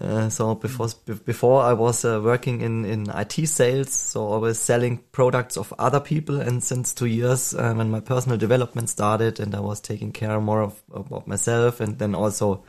[0.00, 0.88] Uh, so before
[1.26, 5.74] before I was uh, working in in IT sales, so I was selling products of
[5.78, 6.40] other people.
[6.40, 10.40] And since two years, uh, when my personal development started, and I was taking care
[10.40, 12.64] more of about myself, and then also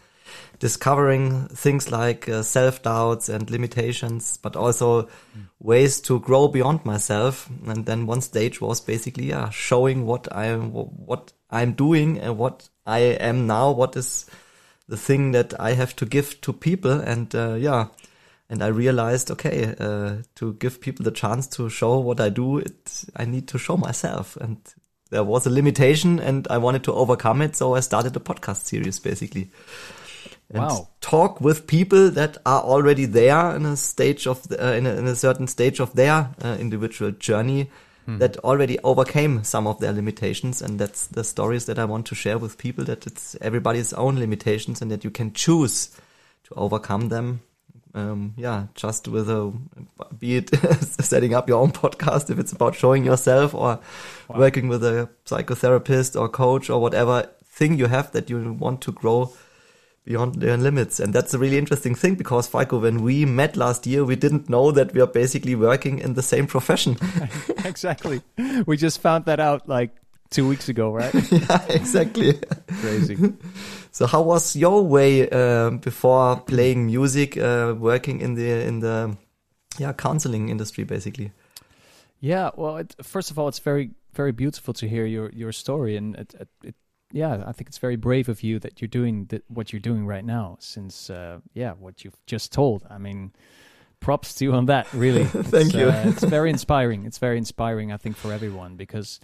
[0.59, 5.09] discovering things like uh, self doubts and limitations, but also
[5.59, 7.49] ways to grow beyond myself.
[7.67, 12.69] And then one stage was basically yeah, showing what I'm what I'm doing and what
[12.85, 13.71] I am now.
[13.71, 14.25] What is
[14.87, 16.91] the thing that I have to give to people?
[16.91, 17.87] And uh, yeah.
[18.49, 22.59] And I realized, okay, uh, to give people the chance to show what I do,
[22.59, 24.35] it, I need to show myself.
[24.37, 24.57] And
[25.09, 27.55] there was a limitation and I wanted to overcome it.
[27.55, 29.51] So I started a podcast series basically
[30.49, 30.87] and Wow.
[31.01, 34.95] talk with people that are already there in a stage of the, uh, in, a,
[34.95, 37.69] in a certain stage of their uh, individual journey
[38.05, 40.61] that already overcame some of their limitations.
[40.61, 44.19] And that's the stories that I want to share with people that it's everybody's own
[44.19, 45.89] limitations and that you can choose
[46.43, 47.39] to overcome them.
[47.95, 49.53] Um, yeah just with a
[50.17, 50.49] be it
[50.81, 53.79] setting up your own podcast if it's about showing yourself or
[54.29, 58.91] working with a psychotherapist or coach or whatever thing you have that you want to
[58.91, 59.31] grow
[60.05, 60.99] beyond their limits.
[60.99, 64.49] And that's a really interesting thing because Falko, when we met last year, we didn't
[64.49, 66.97] know that we are basically working in the same profession.
[67.65, 68.21] exactly.
[68.65, 69.95] We just found that out like
[70.29, 71.13] two weeks ago, right?
[71.31, 72.39] yeah, exactly.
[72.81, 73.33] Crazy.
[73.93, 79.15] So how was your way um, before playing music, uh, working in the in the
[79.77, 81.31] yeah counseling industry, basically?
[82.19, 85.95] Yeah, well, it, first of all, it's very, very beautiful to hear your your story,
[85.95, 86.75] and it, it, it
[87.13, 90.07] yeah, I think it's very brave of you that you're doing th- what you're doing
[90.07, 90.57] right now.
[90.59, 93.31] Since uh, yeah, what you've just told, I mean,
[93.99, 94.91] props to you on that.
[94.93, 95.89] Really, Thank you.
[95.89, 97.05] Uh, it's very inspiring.
[97.05, 99.19] It's very inspiring, I think, for everyone because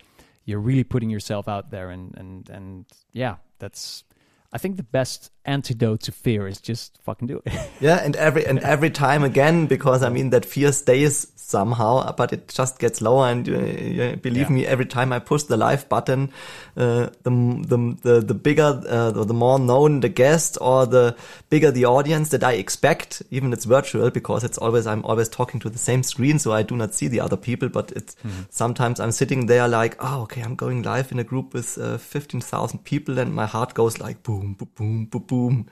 [0.45, 4.03] you're really putting yourself out there, and and and yeah, that's.
[4.51, 7.53] I think the best antidote to fear is just fucking do it.
[7.79, 12.31] Yeah, and every and every time again, because I mean that fear stays somehow, but
[12.33, 13.27] it just gets lower.
[13.31, 14.55] And uh, believe Yeah.
[14.55, 16.29] me, every time I push the live button,
[16.77, 17.31] uh, the
[17.71, 21.15] the the the bigger, uh, the, more known the guest, or the
[21.49, 23.21] bigger the audience that I expect.
[23.31, 26.63] Even it's virtual because it's always I'm always talking to the same screen, so I
[26.63, 27.69] do not see the other people.
[27.69, 28.15] But it's
[28.49, 31.97] sometimes I'm sitting there like, oh, okay, I'm going live in a group with uh,
[31.97, 35.65] fifteen thousand people, and my heart goes like boom, boom, boom, boom, boom.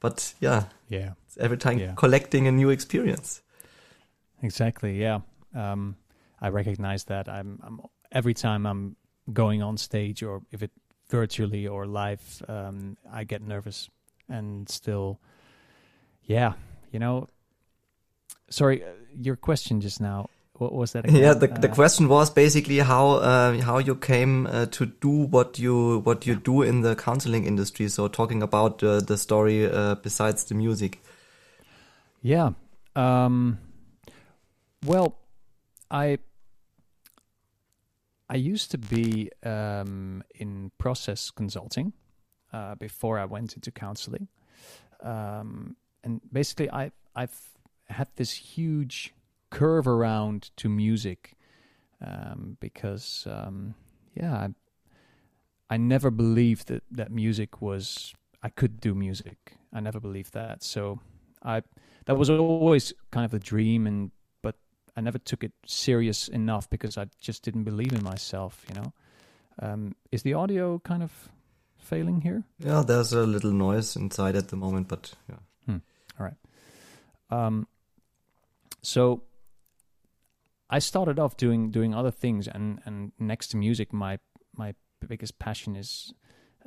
[0.00, 1.12] But yeah, yeah.
[1.26, 1.94] it's every time Yeah.
[1.96, 3.40] collecting a new experience.
[4.42, 5.00] Exactly.
[5.00, 5.20] Yeah.
[5.54, 5.96] Um,
[6.40, 7.28] I recognize that.
[7.28, 7.80] I'm, I'm
[8.12, 8.96] every time I'm
[9.32, 10.70] going on stage, or if it
[11.08, 13.88] virtually or live, um, I get nervous
[14.28, 15.18] and still.
[16.24, 16.54] Yeah,
[16.92, 17.28] you know.
[18.50, 18.88] Sorry, uh,
[19.20, 20.28] your question just now.
[20.58, 21.04] What was that?
[21.04, 21.22] Again?
[21.22, 25.26] Yeah, the, the Uh, question was basically how uh, how you came uh, to do
[25.30, 27.88] what you what you do in the counseling industry.
[27.88, 31.02] So talking about uh, the story uh, besides the music.
[32.22, 32.52] Yeah.
[32.94, 33.58] Um,
[34.84, 35.18] well,
[35.90, 36.18] I
[38.28, 41.92] I used to be um, in process consulting
[42.52, 44.28] uh, before I went into counseling,
[45.02, 47.40] um, and basically I I've
[47.88, 49.14] had this huge
[49.50, 51.34] curve around to music
[52.04, 53.74] um, because um,
[54.14, 54.48] yeah, I,
[55.70, 59.56] I never believed that that music was I could do music.
[59.72, 60.62] I never believed that.
[60.62, 61.00] So
[61.42, 61.62] I
[62.06, 64.10] that was always kind of the dream and
[64.96, 68.92] I never took it serious enough because I just didn't believe in myself, you know.
[69.58, 71.30] Um, is the audio kind of
[71.78, 72.44] failing here?
[72.58, 75.36] Yeah, there's a little noise inside at the moment, but yeah.
[75.66, 75.78] Hmm.
[76.18, 76.36] All right.
[77.30, 77.66] Um,
[78.82, 79.22] so
[80.70, 84.18] I started off doing doing other things, and and next to music, my
[84.56, 84.74] my
[85.06, 86.12] biggest passion is,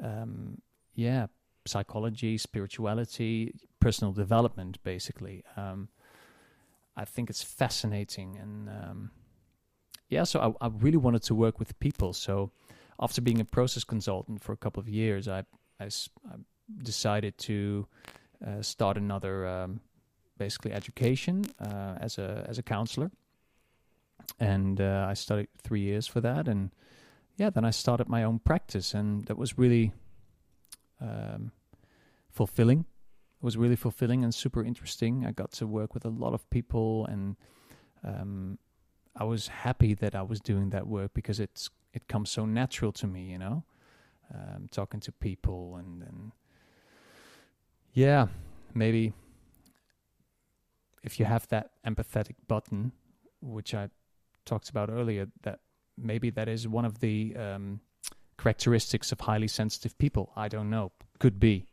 [0.02, 0.62] um,
[0.96, 1.28] yeah,
[1.66, 4.82] psychology, spirituality, personal development.
[4.84, 5.90] Basically, um,
[7.00, 9.12] I think it's fascinating, and um,
[10.10, 12.14] yeah, so I, I really wanted to work with people.
[12.14, 12.52] So
[13.00, 15.44] after being a process consultant for a couple of years, I
[15.80, 16.36] I, I
[16.84, 17.88] decided to
[18.46, 19.82] uh, start another um,
[20.38, 23.12] basically education uh, as a as a counselor
[24.40, 26.72] and uh, I studied three years for that, and
[27.38, 29.94] yeah, then I started my own practice, and that was really
[31.02, 31.52] um,
[32.30, 32.86] fulfilling.
[33.40, 35.26] It was really fulfilling and super interesting.
[35.26, 37.38] I got to work with a lot of people, and
[38.04, 38.58] um,
[39.16, 42.92] I was happy that I was doing that work because it's it comes so natural
[42.94, 43.64] to me, you know,
[44.34, 46.32] um, talking to people, and, and
[47.94, 48.28] yeah,
[48.74, 49.14] maybe
[51.04, 52.92] if you have that empathetic button,
[53.42, 53.90] which I
[54.46, 55.60] talked about earlier, that
[55.98, 57.80] maybe that is one of the um,
[58.38, 60.32] characteristics of highly sensitive people.
[60.36, 60.92] I don't know.
[61.20, 61.66] Could be,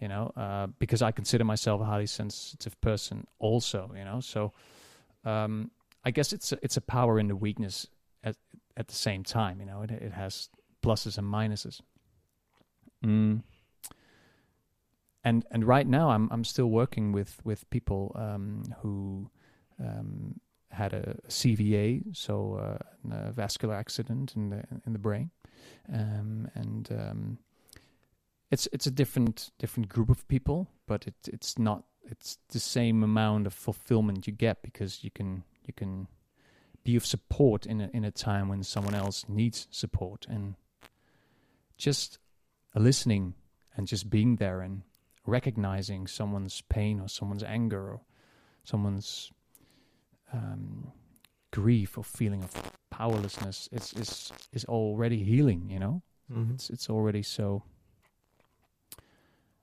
[0.00, 4.20] you know, uh, because I consider myself a highly sensitive person also, you know.
[4.20, 4.52] So
[5.24, 5.70] um,
[6.04, 7.86] I guess it's a, it's a power and a weakness
[8.22, 8.36] at
[8.76, 9.60] at the same time.
[9.60, 10.48] You know, it it has
[10.82, 11.80] pluses and minuses.
[13.04, 13.42] Mm.
[15.24, 19.30] And and right now I'm I'm still working with with people um, who
[19.80, 20.40] um,
[20.70, 25.30] had a CVA, so uh, a vascular accident in the in the brain,
[25.92, 27.38] um, and um,
[28.50, 33.02] it's it's a different different group of people, but it it's not it's the same
[33.02, 36.08] amount of fulfillment you get because you can you can
[36.84, 40.54] be of support in a in a time when someone else needs support and
[41.76, 42.18] just
[42.74, 43.34] listening
[43.76, 44.82] and just being there and
[45.26, 48.00] recognizing someone's pain or someone's anger or
[48.64, 49.30] someone's
[50.32, 50.92] um,
[51.50, 52.52] grief or feeling of
[52.90, 55.68] powerlessness is is is already healing.
[55.70, 56.54] You know, Mhm.
[56.54, 57.62] it's it's already so.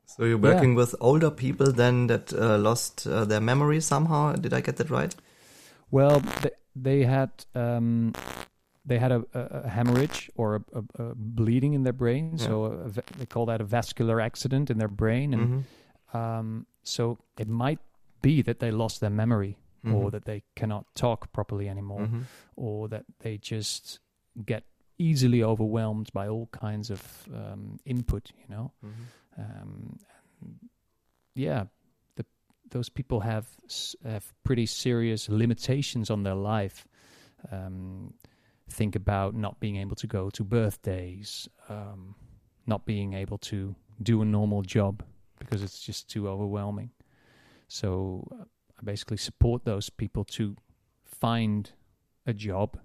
[0.05, 0.53] So you're Yeah.
[0.53, 4.33] working with older people then that uh, lost uh, their memory somehow.
[4.33, 5.15] Did I get that right?
[5.91, 8.13] Well, they, they had um,
[8.85, 12.37] they had a, a, hemorrhage or a, a, a bleeding in their brain.
[12.37, 15.65] So a, va- they call that a vascular accident in their brain, and
[16.13, 16.17] Mhm.
[16.17, 17.79] um, so it might
[18.21, 20.11] be that they lost their memory or Mhm.
[20.11, 22.07] that they cannot talk properly anymore.
[22.07, 22.23] Mhm.
[22.55, 23.99] or that they just
[24.45, 24.63] get
[24.97, 28.71] easily overwhelmed by all kinds of um, input, you know.
[28.83, 28.91] Mhm.
[29.37, 29.99] Um,
[31.33, 31.65] yeah,
[32.15, 32.25] the,
[32.69, 33.47] those people have
[34.03, 36.87] have pretty serious limitations on their life.
[37.51, 38.13] Um,
[38.69, 42.15] think about not being able to go to birthdays, um,
[42.65, 45.03] not being able to do a normal job
[45.39, 46.89] because it's just too overwhelming.
[47.67, 48.45] So uh,
[48.79, 50.55] I basically support those people to
[51.03, 51.71] find
[52.25, 52.77] a job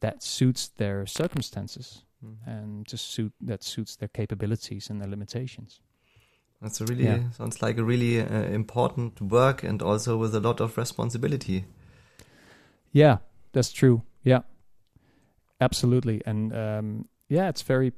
[0.00, 2.46] that suits their circumstances Mhm.
[2.46, 5.80] and to suit that suits their capabilities and their limitations.
[6.60, 7.30] That's a really Yeah.
[7.32, 11.64] sounds like a really uh, important work and also with a lot of responsibility.
[12.92, 13.18] Yeah,
[13.52, 14.02] that's true.
[14.24, 14.42] Yeah,
[15.60, 16.20] absolutely.
[16.26, 17.92] And um, yeah, it's very,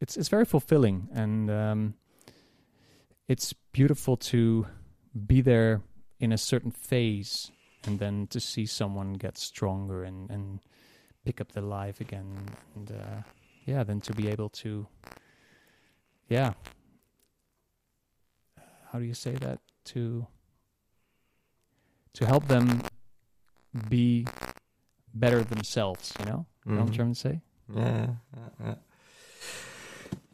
[0.00, 1.94] it's it's very fulfilling, and um,
[3.28, 4.66] it's beautiful to
[5.26, 5.80] be there
[6.18, 7.50] in a certain phase,
[7.86, 10.60] and then to see someone get stronger and and
[11.24, 12.26] pick up the life again,
[12.74, 13.22] and uh,
[13.66, 14.86] yeah, then to be able to,
[16.28, 16.52] yeah,
[18.90, 20.26] how do you say that to
[22.14, 22.82] to help them
[23.88, 24.26] be
[25.14, 26.44] better themselves, you know?
[26.66, 26.96] You know what I'm Mhm.
[26.96, 27.40] trying to say?
[27.74, 28.06] Yeah,
[28.60, 28.74] yeah,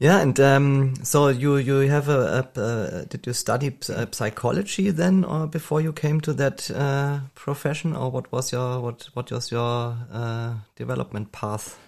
[0.01, 0.20] yeah.
[0.20, 5.24] And um, so you you have a, a, uh did you study uh, psychology then,
[5.24, 9.51] or before you came to that uh, profession, or what was your what what was
[9.53, 11.78] your uh, development path?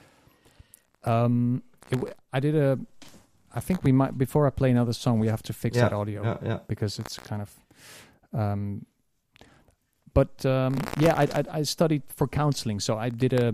[1.04, 1.98] Um, it,
[2.32, 2.78] I did a.
[3.56, 5.92] I think we might before I play another song, we have to fix Yeah, that
[5.96, 6.58] audio Yeah, yeah.
[6.68, 7.50] because it's kind of.
[8.32, 8.86] Um,
[10.14, 13.48] but um, yeah, I, I I studied for counseling, so I did a,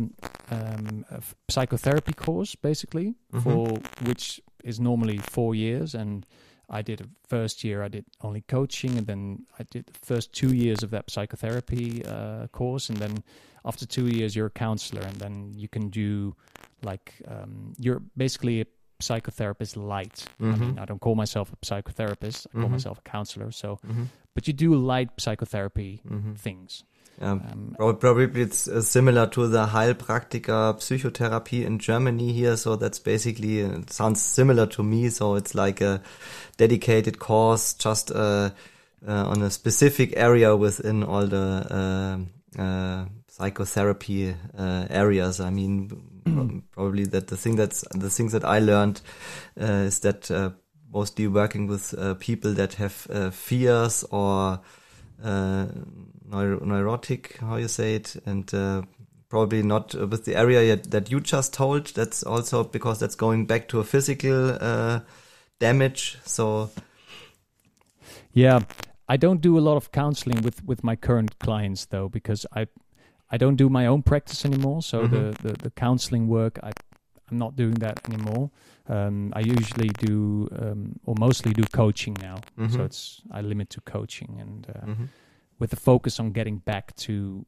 [0.51, 3.43] um, a psychotherapy course basically Mhm.
[3.43, 6.27] for which is normally four years, and
[6.69, 10.33] I did a first year, I did only coaching, and then I did the first
[10.33, 13.23] two years of that psychotherapy uh, course, and then
[13.64, 16.35] after two years, you're a counselor, and then you can do
[16.83, 18.67] like um, you're basically a
[19.01, 20.27] psychotherapist light.
[20.41, 20.59] I Mhm.
[20.61, 22.73] mean, I don't call myself a psychotherapist; I call Mhm.
[22.73, 23.51] myself a counselor.
[23.53, 24.07] So, Mhm.
[24.35, 26.37] but you do light psychotherapy Mhm.
[26.37, 26.85] things.
[27.21, 32.57] Um, Um, Probably it's uh, similar to the Heilpraktiker psychotherapy in Germany here.
[32.57, 35.11] So that's basically, it sounds similar to me.
[35.11, 36.03] So it's like a
[36.57, 38.51] dedicated course just uh,
[39.07, 42.27] uh, on a specific area within all the
[42.59, 45.41] uh, uh, psychotherapy uh, areas.
[45.41, 45.91] I mean,
[46.73, 49.01] probably that the thing that's the things that I learned
[49.61, 50.51] uh, is that uh,
[50.93, 54.61] mostly working with uh, people that have uh, fears or
[55.23, 55.67] uh,
[56.31, 58.83] neur- neurotic, how you say it, and uh,
[59.29, 61.87] probably not with the area yet that you just told.
[61.95, 65.01] That's also because that's going back to a physical uh,
[65.59, 66.18] damage.
[66.24, 66.70] So
[68.33, 68.61] Yeah,
[69.09, 72.66] I don't do a lot of counseling with with my current clients though because I
[73.31, 74.83] I don't do my own practice anymore.
[74.83, 75.11] So Mhm.
[75.11, 76.72] the, the the counseling work I
[77.31, 78.51] I'm not doing that anymore.
[78.89, 82.37] Um, I usually do um, or mostly do coaching now.
[82.57, 82.85] So Mhm.
[82.85, 85.09] it's I limit to coaching and uh, mhm.
[85.59, 87.47] With the focus on getting back to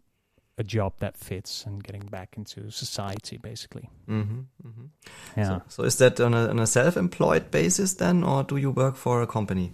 [0.58, 3.88] a job that fits and getting back into society basically.
[4.08, 4.86] Mm-hmm, mm-hmm.
[5.36, 5.44] Yeah.
[5.44, 8.96] So, so is that on a, on a self-employed basis then, or do you work
[8.96, 9.72] for a company?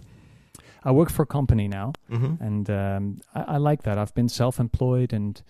[0.83, 1.93] I work for a company now.
[2.07, 3.97] hmm and um, I, I like that.
[3.97, 5.41] I've been self-employed, and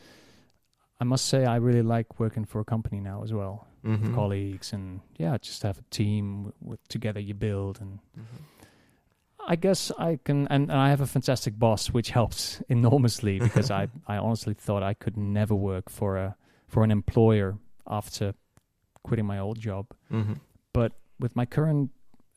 [1.01, 4.71] I must say I really like working for a company now as well, with colleagues,
[4.71, 6.53] and yeah, just have a team
[6.87, 7.99] together you build, and
[9.47, 13.71] I guess I can, and, and I have a fantastic boss, which helps enormously because
[13.71, 16.35] I I honestly thought I could never work for a
[16.67, 18.33] for an employer after
[19.03, 20.33] quitting my old job, hmm
[20.73, 21.91] but with my current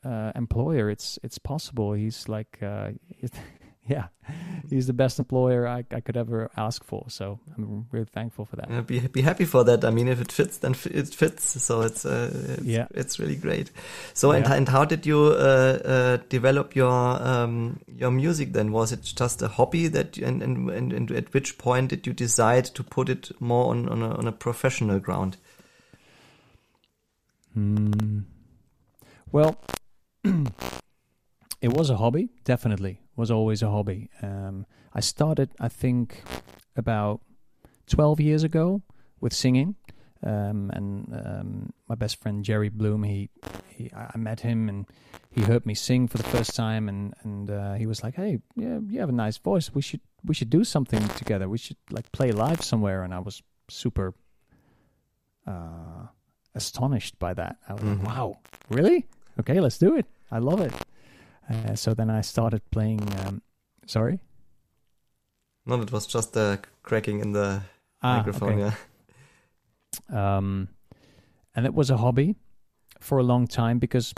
[0.05, 1.93] uh, employer, it's it's possible.
[1.93, 2.91] He's like, uh,
[3.95, 4.07] yeah,
[4.69, 7.05] he's the best employer I, I could ever ask for.
[7.09, 8.69] So I'm really thankful for that.
[8.69, 9.83] Uh, be be happy for that.
[9.83, 11.61] I mean, if it fits, then it fits.
[11.63, 12.87] So it's uh, it's, Yeah.
[12.91, 13.71] it's really great.
[14.13, 14.53] So and Yeah.
[14.53, 18.53] and how did you uh, uh, develop your um, your music?
[18.53, 21.89] Then was it just a hobby that you, and, and and and at which point
[21.89, 25.37] did you decide to put it more on on a, on a professional ground?
[27.53, 28.19] Hmm.
[29.31, 29.55] Well,
[30.23, 32.29] it was a hobby.
[32.43, 34.09] Definitely was always a hobby.
[34.21, 36.23] Um, I started, I think,
[36.75, 37.19] about
[37.85, 38.81] twelve years ago
[39.21, 39.75] with singing.
[40.21, 43.29] Um, and um, my best friend Jerry Bloom, he,
[43.69, 44.85] he, I met him and
[45.31, 48.39] he heard me sing for the first time, and and uh, he was like, "Hey,
[48.55, 49.73] yeah, you have a nice voice.
[49.73, 51.47] We should we should do something together.
[51.47, 54.13] We should like play live somewhere." And I was super
[55.47, 56.07] uh,
[56.55, 57.57] astonished by that.
[57.69, 57.89] I was Mhm.
[57.99, 58.37] like, "Wow,
[58.69, 59.07] really?
[59.39, 60.05] Okay, let's do it.
[60.31, 60.73] I love it."
[61.49, 63.01] Uh, so then I started playing.
[63.25, 63.41] Um,
[63.87, 64.19] sorry,
[65.65, 67.61] No, it was just a cracking in the
[68.01, 68.59] Ah, microphone.
[68.61, 68.75] okay.
[70.09, 70.37] Yeah.
[70.37, 70.69] um,
[71.55, 72.35] and it was a hobby
[72.99, 74.13] for a long time because,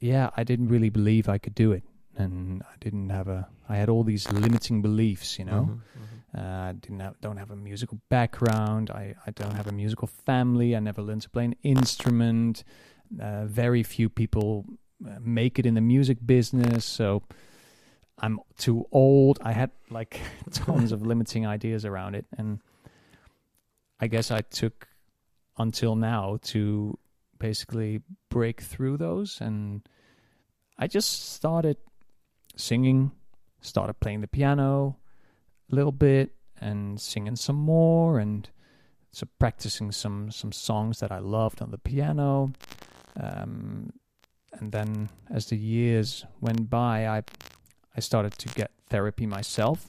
[0.00, 1.82] yeah, I didn't really believe I could do it,
[2.16, 3.48] and I didn't have a.
[3.68, 5.62] I had all these limiting beliefs, you know.
[5.62, 6.38] Mhm, mhm.
[6.38, 8.90] Uh, I didn't have, don't have a musical background.
[8.90, 10.76] I, I don't have a musical family.
[10.76, 12.62] I never learned to play an instrument.
[13.20, 16.84] Uh, very few people uh, make it in the music business.
[16.84, 17.22] So
[18.18, 19.38] I'm too old.
[19.42, 20.20] I had like
[20.50, 22.26] tons of limiting ideas around it.
[22.36, 22.60] And
[24.00, 24.88] I guess I took
[25.58, 26.98] until now to
[27.38, 29.40] basically break through those.
[29.40, 29.86] And
[30.78, 31.76] I just started
[32.56, 33.12] singing,
[33.60, 34.96] started playing the piano
[35.70, 38.48] a little bit and singing some more and
[39.12, 42.52] so practicing some some songs that I loved on the piano
[43.18, 43.92] um,
[44.60, 47.22] and then as the years went by I
[47.96, 49.88] I started to get therapy myself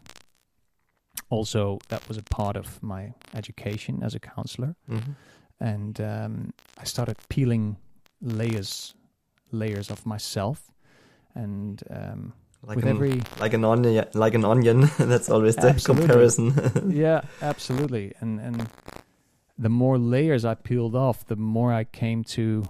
[1.30, 5.15] also that was a part of my education as a counselor Mhm.
[5.59, 7.78] and um, I started peeling
[8.22, 8.93] layers
[9.51, 10.72] layers of myself
[11.36, 14.89] and um, Like with an, every like an onion, like an onion.
[14.97, 16.07] That's always the Absolutely.
[16.07, 16.45] comparison.
[17.05, 18.13] yeah, absolutely.
[18.20, 18.68] And and
[19.57, 22.63] the more layers I peeled off, the more I came to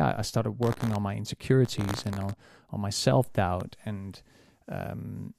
[0.00, 2.34] yeah, I started working on my insecurities and on,
[2.70, 4.22] on my self doubt and
[4.68, 5.34] um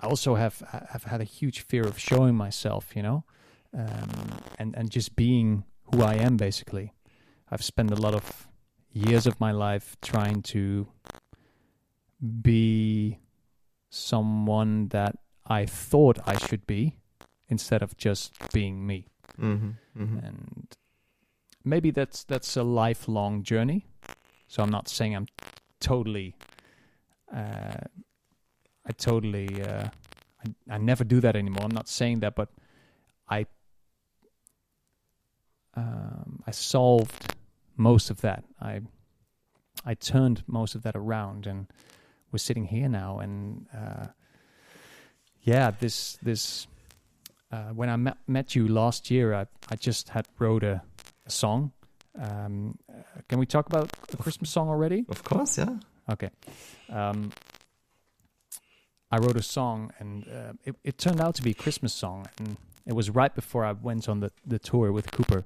[0.00, 0.56] I also have
[0.94, 3.24] have had a huge fear of showing myself, you know,
[3.72, 4.10] um,
[4.58, 6.36] and and just being who I am.
[6.36, 6.92] Basically,
[7.50, 8.48] I've spent a lot of
[8.92, 10.88] years of my life trying to
[12.42, 13.20] be
[13.90, 15.14] someone that
[15.46, 16.96] I thought I should be
[17.48, 19.06] instead of just being me.
[19.36, 20.76] hmm hmm And
[21.64, 23.86] maybe that's that's a lifelong journey.
[24.46, 25.26] So I'm not saying I'm
[25.80, 26.34] totally
[27.34, 27.76] uh,
[28.86, 29.88] I totally, uh,
[30.44, 31.64] I, I never do that anymore.
[31.64, 32.50] I'm not saying that, but
[33.28, 33.46] I,
[35.74, 37.34] um, I solved
[37.76, 38.44] most of that.
[38.60, 38.82] I,
[39.84, 41.66] I turned most of that around, and
[42.30, 43.18] we're sitting here now.
[43.18, 44.06] And uh,
[45.42, 46.66] yeah, this this
[47.50, 50.82] uh, when I met, met you last year, I I just had wrote a,
[51.26, 51.72] a song.
[52.20, 52.78] Um,
[53.28, 55.04] can we talk about a Christmas song already?
[55.08, 55.78] Of course, yeah.
[56.10, 56.30] Okay.
[56.88, 57.32] Um,
[59.10, 62.26] I wrote a song, and uh, it, it turned out to be a Christmas song,
[62.38, 62.56] and
[62.86, 65.44] it was right before I went on the, the tour with Cooper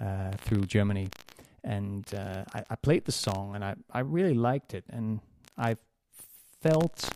[0.00, 1.08] uh, through Germany,
[1.62, 5.20] and uh, I, I played the song, and I, I really liked it, and
[5.56, 5.76] I
[6.60, 7.10] felt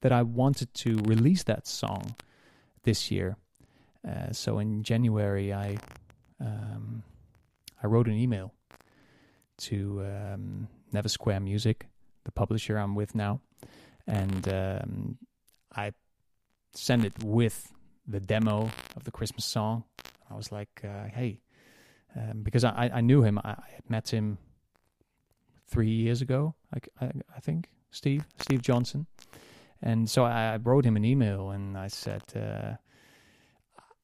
[0.00, 2.14] that I wanted to release that song
[2.82, 3.36] this year.
[4.06, 5.78] Uh, so in January, I
[6.40, 7.04] um,
[7.82, 8.54] I wrote an email
[9.58, 11.88] to um, Never Square Music,
[12.24, 13.40] the publisher I'm with now,
[14.06, 15.18] and um,
[15.74, 15.92] I
[16.74, 17.72] sent it with
[18.06, 19.84] the demo of the Christmas song.
[20.30, 21.40] I was like, uh, "Hey,"
[22.16, 23.38] um, because I, I knew him.
[23.38, 23.56] I,
[23.88, 24.38] met him
[25.68, 26.54] three years ago.
[26.72, 29.06] I, I, I think Steve Steve Johnson,
[29.82, 32.76] and so I, I wrote him an email and I said, uh,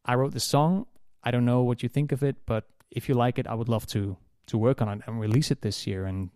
[0.04, 0.86] "I wrote the song.
[1.22, 3.68] I don't know what you think of it, but if you like it, I would
[3.68, 4.16] love to
[4.46, 6.30] to work on it and release it this year." And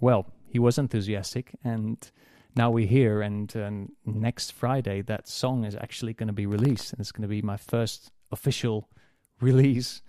[0.00, 2.10] well, he was enthusiastic, and
[2.56, 3.22] now we're here.
[3.22, 3.70] And uh,
[4.04, 7.42] next Friday, that song is actually going to be released, and it's going to be
[7.42, 8.88] my first official
[9.40, 10.02] release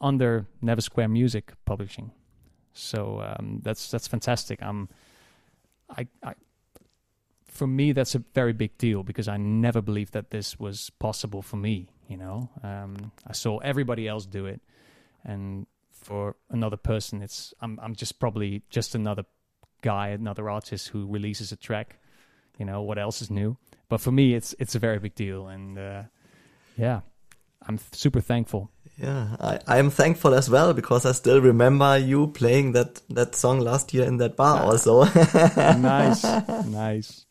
[0.00, 2.12] under Never Square Music Publishing.
[2.72, 4.62] So um, that's that's fantastic.
[4.62, 4.88] I'm,
[5.90, 6.34] I, I,
[7.48, 11.42] for me, that's a very big deal because I never believed that this was possible
[11.42, 11.88] for me.
[12.06, 14.60] You know, um, I saw everybody else do it,
[15.24, 19.24] and for another person, it's I'm I'm just probably just another
[19.82, 21.98] guy, another artist who releases a track.
[22.58, 23.56] You know, what else is new?
[23.88, 26.02] But for me, it's it's a very big deal, and uh,
[26.76, 27.00] yeah,
[27.66, 28.70] I'm super thankful.
[29.00, 33.60] Yeah, I, I'm thankful as well because I still remember you playing that, that song
[33.60, 35.04] last year in that bar also.
[35.56, 36.24] nice,
[36.66, 37.24] nice.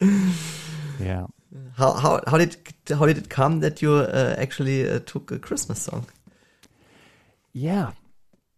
[0.99, 1.27] Yeah.
[1.75, 2.55] How, how, how did,
[2.87, 6.07] how did it come that you uh, actually uh, took a Christmas song?
[7.51, 7.91] Yeah.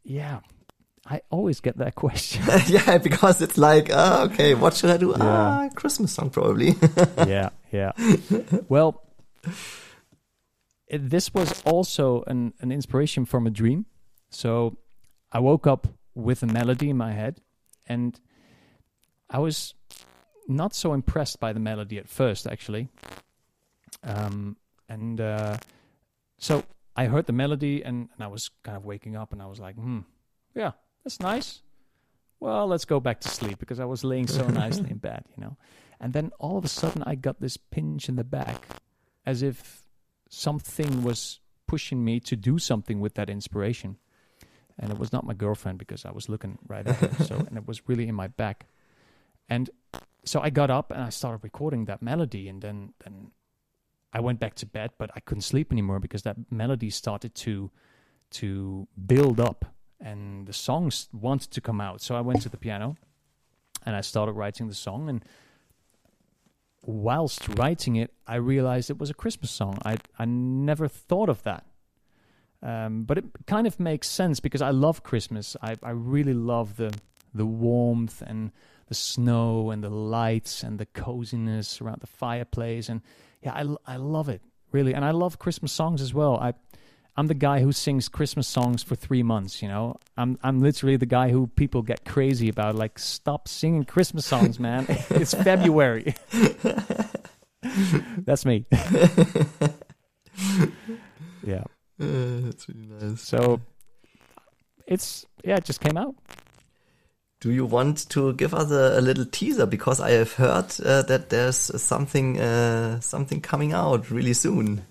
[0.04, 0.42] Yeah.
[1.08, 2.44] I always get that question.
[2.68, 5.10] yeah, because it's like, uh, okay, what should I do?
[5.10, 5.18] Yeah.
[5.20, 6.76] Ah, Christmas song probably.
[7.28, 7.92] yeah, yeah.
[8.68, 9.02] Well,
[10.90, 13.86] this was also an, an inspiration from a dream.
[14.30, 14.78] So
[15.32, 17.42] I woke up with a melody in my head,
[17.88, 18.20] and
[19.30, 19.76] I was
[20.48, 22.90] not so impressed by the melody at first, actually.
[24.04, 25.58] Um, and uh,
[26.40, 26.64] so
[26.96, 29.60] I heard the melody, and, and I was kind of waking up, and I was
[29.60, 30.00] like, hmm,
[30.56, 30.72] yeah,
[31.04, 31.62] that's nice.
[32.40, 35.44] Well, let's go back to sleep because I was laying so nicely in bed, you
[35.44, 35.58] know.
[36.00, 38.64] And then all of a sudden, I got this pinch in the back,
[39.26, 39.84] as if
[40.30, 43.98] something was pushing me to do something with that inspiration.
[44.78, 47.26] And it was not my girlfriend because I was looking right at her.
[47.26, 48.68] so, and it was really in my back.
[49.50, 49.70] And
[50.24, 52.48] so I got up and I started recording that melody.
[52.48, 53.32] And then, then
[54.14, 57.72] I went back to bed, but I couldn't sleep anymore because that melody started to
[58.32, 59.66] to build up
[60.00, 62.00] and the songs wanted to come out.
[62.00, 62.96] So I went to the piano
[63.86, 65.26] and I started writing the song and
[66.82, 69.78] whilst writing it, I realized it was a Christmas song.
[69.86, 71.66] I I never thought of that,
[72.62, 75.56] um, but it kind of makes sense because I love Christmas.
[75.62, 76.94] I I really love the
[77.34, 78.52] the warmth and
[78.88, 83.02] the snow and the lights and the coziness around the fireplace and
[83.42, 86.36] yeah, I I love it really, and I love Christmas songs as well.
[86.36, 86.54] I
[87.20, 89.62] I'm the guy who sings Christmas songs for three months.
[89.62, 92.76] You know, I'm I'm literally the guy who people get crazy about.
[92.76, 94.86] Like, stop singing Christmas songs, man.
[95.10, 96.16] it's February.
[98.20, 98.66] That's me.
[101.44, 101.66] yeah,
[102.00, 103.20] uh, that's really nice.
[103.20, 103.60] So
[104.88, 106.16] it's yeah, it just came out.
[107.42, 111.02] Do you want to give us a, a little teaser because I have heard uh,
[111.02, 114.86] that there's something uh, something coming out really soon.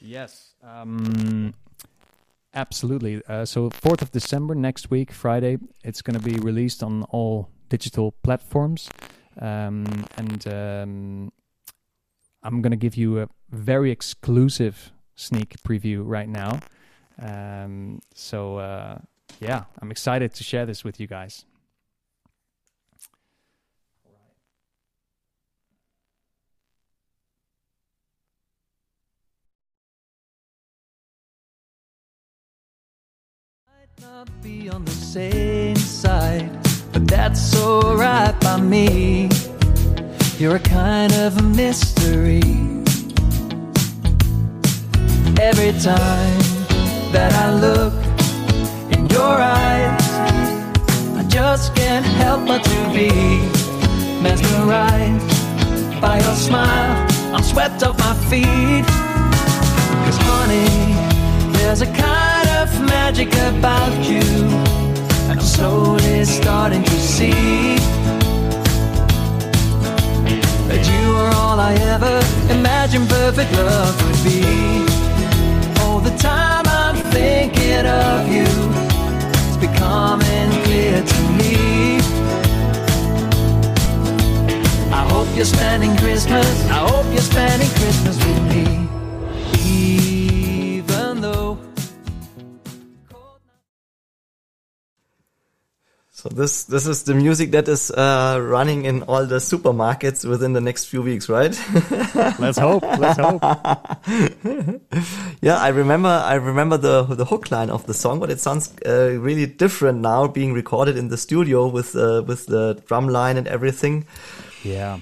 [0.00, 0.47] Yes.
[0.68, 1.54] Um,
[2.54, 3.22] absolutely.
[3.26, 7.48] Uh, so, 4th of December, next week, Friday, it's going to be released on all
[7.68, 8.88] digital platforms.
[9.40, 11.32] Um, and um,
[12.42, 16.60] I'm going to give you a very exclusive sneak preview right now.
[17.20, 18.98] Um, so, uh,
[19.40, 21.44] yeah, I'm excited to share this with you guys.
[34.00, 36.48] Not be on the same side,
[36.92, 39.28] but that's alright by me.
[40.38, 42.42] You're a kind of a mystery.
[45.40, 46.38] Every time
[47.12, 47.94] that I look
[48.92, 50.10] in your eyes,
[51.16, 53.10] I just can't help but to be
[54.22, 57.06] mesmerized by your smile.
[57.34, 58.86] I'm swept off my feet.
[60.04, 62.27] Cause honey, there's a kind
[62.88, 64.22] magic about you.
[65.28, 67.76] And I'm slowly starting to see
[70.68, 72.16] that you are all I ever
[72.52, 74.42] imagined perfect love would be.
[75.82, 78.48] All the time I'm thinking of you,
[79.46, 81.98] it's becoming clear to me.
[85.00, 86.46] I hope you're spending Christmas.
[86.70, 88.88] I hope you're spending Christmas with me.
[96.18, 100.52] So this this is the music that is uh, running in all the supermarkets within
[100.52, 101.56] the next few weeks, right?
[102.40, 102.82] Let's hope.
[102.82, 103.40] Let's hope.
[105.40, 108.74] yeah, I remember I remember the the hook line of the song, but it sounds
[108.84, 113.36] uh, really different now, being recorded in the studio with uh, with the drum line
[113.36, 114.04] and everything.
[114.64, 114.98] Yeah.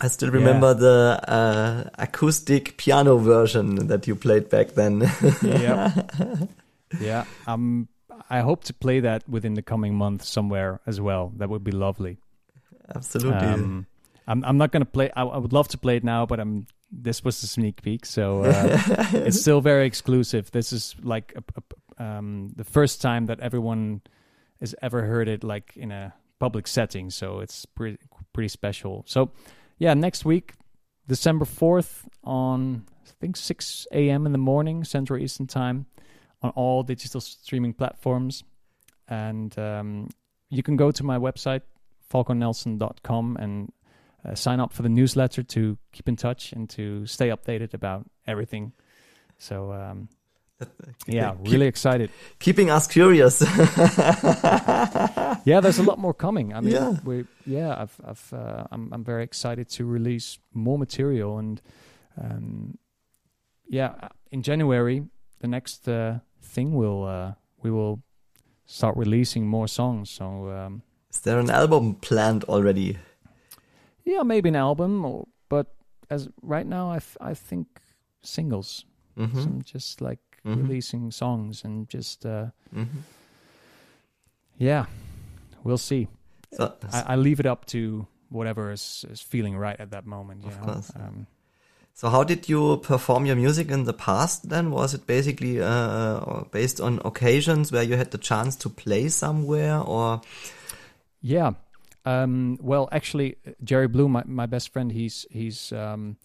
[0.00, 5.08] I still remember the uh, acoustic piano version that you played back then.
[5.42, 5.92] yeah.
[7.00, 7.24] Yeah.
[7.46, 7.86] Um,
[8.28, 11.32] I hope to play that within the coming month somewhere as well.
[11.36, 12.18] That would be lovely.
[12.94, 13.46] Absolutely.
[13.46, 13.86] Um,
[14.26, 15.10] I'm I'm not gonna play.
[15.14, 16.66] I, I would love to play it now, but I'm.
[16.90, 18.80] This was a sneak peek, so uh,
[19.12, 20.52] it's still very exclusive.
[20.52, 21.42] This is like a,
[21.98, 24.02] a, um, the first time that everyone
[24.60, 27.10] has ever heard it, like in a public setting.
[27.10, 27.98] So it's pretty
[28.32, 29.04] pretty special.
[29.06, 29.32] So
[29.78, 30.54] yeah, next week,
[31.08, 34.26] December fourth, on I think six a.m.
[34.26, 35.86] in the morning, Central Eastern Time,
[36.42, 38.44] on all digital streaming platforms,
[39.08, 40.08] and um,
[40.50, 41.62] you can go to my website
[42.12, 43.72] falkonelson.com and
[44.24, 48.08] uh, sign up for the newsletter to keep in touch and to stay updated about
[48.26, 48.72] everything.
[49.38, 50.08] So um,
[51.06, 52.10] yeah, Keep- really excited.
[52.38, 53.42] Keeping us curious.
[55.44, 56.52] Yeah, there's a lot more coming.
[56.54, 56.94] I mean, Yeah.
[57.04, 61.62] we yeah, I've I've uh, I'm I'm very excited to release more material and
[62.20, 62.78] um,
[63.68, 65.04] yeah, uh, in January
[65.40, 67.32] the next uh, thing will uh,
[67.62, 68.00] we will
[68.66, 70.10] start releasing more songs.
[70.10, 70.82] So um,
[71.12, 72.98] is there an album planned already?
[74.04, 75.66] yeah, maybe an album, or but
[76.10, 77.66] as right now, I I think
[78.22, 78.84] singles.
[79.16, 80.56] hmm Some just like Mhm.
[80.62, 83.00] releasing songs and just uh, hmm
[84.58, 84.86] yeah,
[85.64, 86.08] we'll see.
[86.52, 90.42] So, I, I leave it up to whatever is, is feeling right at that moment.
[90.42, 90.64] You Of know?
[90.72, 90.92] course.
[90.96, 91.26] Um,
[91.96, 94.70] so how did you perform your music in the past then?
[94.70, 99.78] Was it basically uh, based on occasions where you had the chance to play somewhere
[99.78, 100.20] or?
[101.22, 101.52] yeah.
[102.04, 105.72] Um, well, actually, Jerry Blue, my, my best friend, he's he's.
[105.72, 106.18] Um,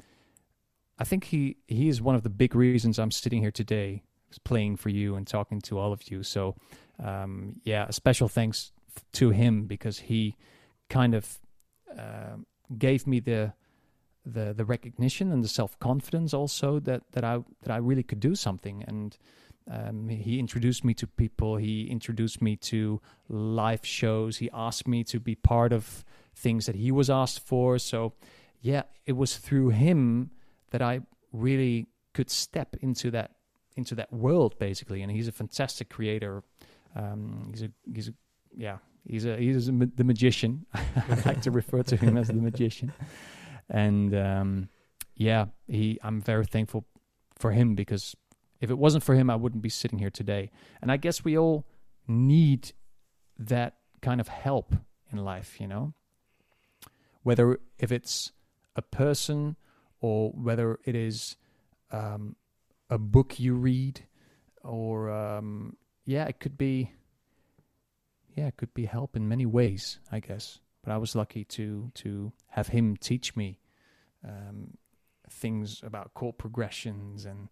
[1.00, 4.04] I think he he is one of the big reasons I'm sitting here today,
[4.44, 6.22] playing for you and talking to all of you.
[6.22, 6.58] So,
[7.02, 8.74] um, yeah, a special thanks
[9.14, 10.36] to him because he
[10.90, 11.40] kind of
[11.98, 12.46] um
[12.78, 13.54] gave me the
[14.26, 18.20] the the recognition and the self confidence also that that I that I really could
[18.20, 18.84] do something.
[18.88, 19.18] And
[19.70, 21.58] um, he introduced me to people.
[21.58, 24.38] He introduced me to live shows.
[24.38, 26.04] He asked me to be part of
[26.36, 27.78] things that he was asked for.
[27.80, 28.14] So
[28.62, 30.32] yeah it was through him
[30.70, 31.02] that I
[31.34, 33.32] really could step into that
[33.76, 35.02] into that world basically.
[35.02, 36.44] And he's a fantastic creator.
[36.96, 38.14] Um, he's a he's a
[38.56, 40.66] yeah he's a he's a, the magician.
[40.74, 40.84] I
[41.26, 42.92] like to refer to him as the magician
[43.72, 44.70] and um,
[45.16, 45.98] yeah, he.
[46.04, 46.86] I'm very thankful
[47.40, 48.16] for him because
[48.60, 50.52] if it wasn't for him, I wouldn't be sitting here today.
[50.82, 51.66] And I guess we all
[52.08, 52.74] need
[53.40, 54.76] that kind of help
[55.12, 55.94] in life, you know.
[57.24, 58.32] Whether if it's
[58.76, 59.56] a person
[60.02, 61.38] or whether it is
[61.92, 62.36] um,
[62.90, 64.02] a book you read,
[64.64, 66.92] or um, yeah, it could be.
[68.36, 70.60] Yeah, it could be help in many ways, I guess.
[70.84, 73.60] But I was lucky to to have him teach me
[74.28, 74.78] um,
[75.30, 77.50] things about chord progressions and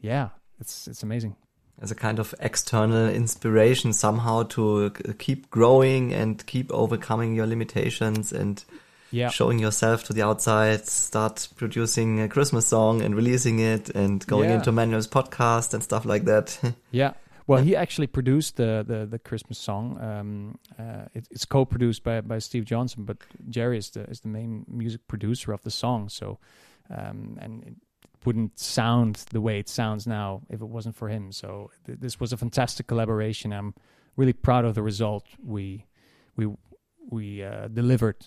[0.00, 0.28] yeah,
[0.60, 1.36] it's it's amazing.
[1.82, 8.32] as a kind of external inspiration somehow to keep growing and keep overcoming your limitations
[8.32, 8.64] and
[9.12, 14.24] Yeah, showing yourself to the outside, start producing a Christmas song and releasing it and
[14.26, 14.56] going Yeah.
[14.58, 16.58] into Manuel's podcast and stuff like that.
[16.92, 17.12] yeah.
[17.46, 19.98] Well, he actually produced the the, the Christmas song.
[20.00, 23.18] Um, uh, it, it's co-produced by by Steve Johnson, but
[23.48, 26.08] Jerry is the is the main music producer of the song.
[26.08, 26.38] So,
[26.90, 27.74] um, and it
[28.24, 31.32] wouldn't sound the way it sounds now if it wasn't for him.
[31.32, 33.52] So th- this was a fantastic collaboration.
[33.52, 33.74] I'm
[34.16, 35.86] really proud of the result we
[36.36, 36.46] we
[37.10, 38.26] we uh, delivered,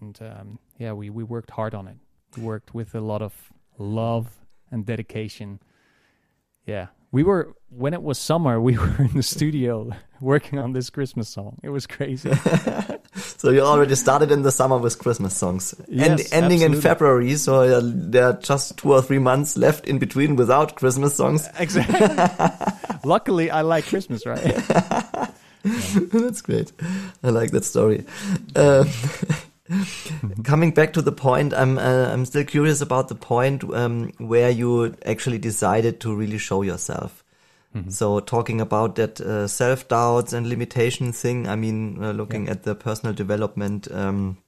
[0.00, 1.96] and um, yeah, we we worked hard on it.
[2.36, 4.26] We worked with a lot of love
[4.70, 5.60] and dedication.
[6.64, 8.60] Yeah, we were when it was summer.
[8.68, 9.90] We were in the studio
[10.20, 11.52] working on this Christmas song.
[11.62, 12.30] It was crazy.
[13.38, 16.80] So you already started in the summer with Christmas songs, and Yes, ending in.
[16.80, 17.36] February.
[17.36, 21.48] So there are just two or three months left in between without Christmas songs.
[21.58, 22.00] exactly.
[23.04, 24.42] Luckily, I like Christmas, right?
[26.12, 26.72] That's great.
[27.22, 28.04] I like that story.
[28.54, 28.88] Um,
[30.44, 34.50] coming back to the point, I'm uh, I'm still curious about the point um, where
[34.50, 37.22] you actually decided to really show yourself.
[37.88, 42.62] So talking about that uh, self doubts and limitation thing, I mean, uh, looking at
[42.62, 44.38] the personal development um,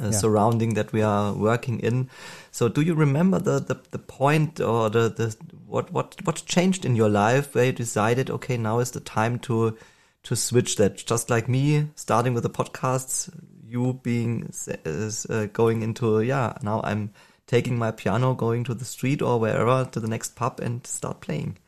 [0.00, 0.10] uh, Yeah.
[0.10, 2.10] surrounding that we are working in.
[2.50, 5.36] So do you remember the, the, the point or the, the
[5.68, 9.38] what what what changed in your life where you decided, okay, now is the time
[9.40, 9.76] to
[10.24, 10.96] to switch that?
[11.06, 13.30] Just like me, starting with the podcasts,
[13.74, 14.48] you being
[14.84, 17.10] is, uh, going into yeah, now I'm
[17.46, 21.20] taking my piano, going to the street or wherever to the next pub and start
[21.20, 21.58] playing.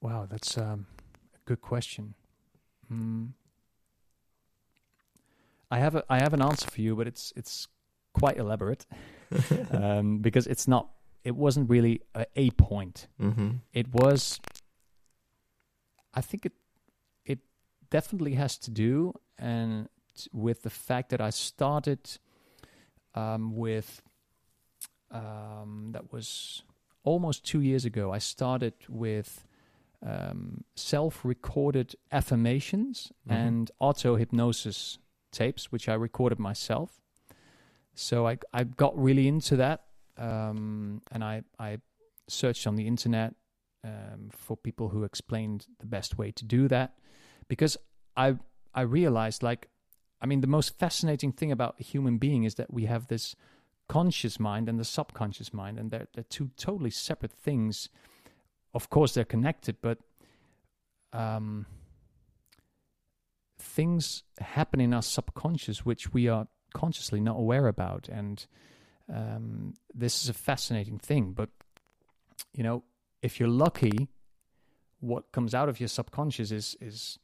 [0.00, 0.86] Wow, that's um,
[1.34, 2.14] a good question.
[2.92, 3.30] Mm.
[5.70, 7.66] I have a I have an answer for you, but it's it's
[8.12, 8.86] quite elaborate
[9.72, 10.90] um, because it's not.
[11.24, 13.08] It wasn't really a, a point.
[13.18, 14.38] hmm It was.
[16.14, 16.52] I think it
[17.24, 17.40] it
[17.90, 19.88] definitely has to do and
[20.32, 22.18] with the fact that I started
[23.14, 24.02] um, with
[25.10, 26.62] um, that was
[27.04, 28.12] almost two years ago.
[28.12, 29.44] I started with
[30.02, 33.32] um, self-recorded affirmations Mhm.
[33.32, 34.98] and auto hypnosis
[35.32, 37.00] tapes, which I recorded myself.
[37.94, 41.78] So I I got really into that, um, and I I
[42.28, 43.34] searched on the internet
[43.84, 46.90] um, for people who explained the best way to do that,
[47.48, 47.76] because
[48.16, 48.38] I
[48.74, 49.68] I realized like
[50.20, 53.36] I mean the most fascinating thing about a human being is that we have this
[53.88, 57.88] conscious mind and the subconscious mind, and they're they're two totally separate things.
[58.74, 59.98] Of course, they're connected, but
[61.12, 61.66] um,
[63.58, 68.46] things happen in our subconscious which we are consciously not aware about, and
[69.12, 71.32] um, this is a fascinating thing.
[71.32, 71.48] But
[72.52, 72.84] you know,
[73.22, 74.08] if you're lucky,
[75.00, 77.18] what comes out of your subconscious is is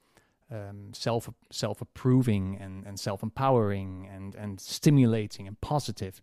[0.51, 6.21] um, self self approving and, and self empowering and and stimulating and positive.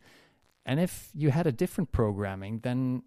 [0.65, 3.03] And if you had a different programming, then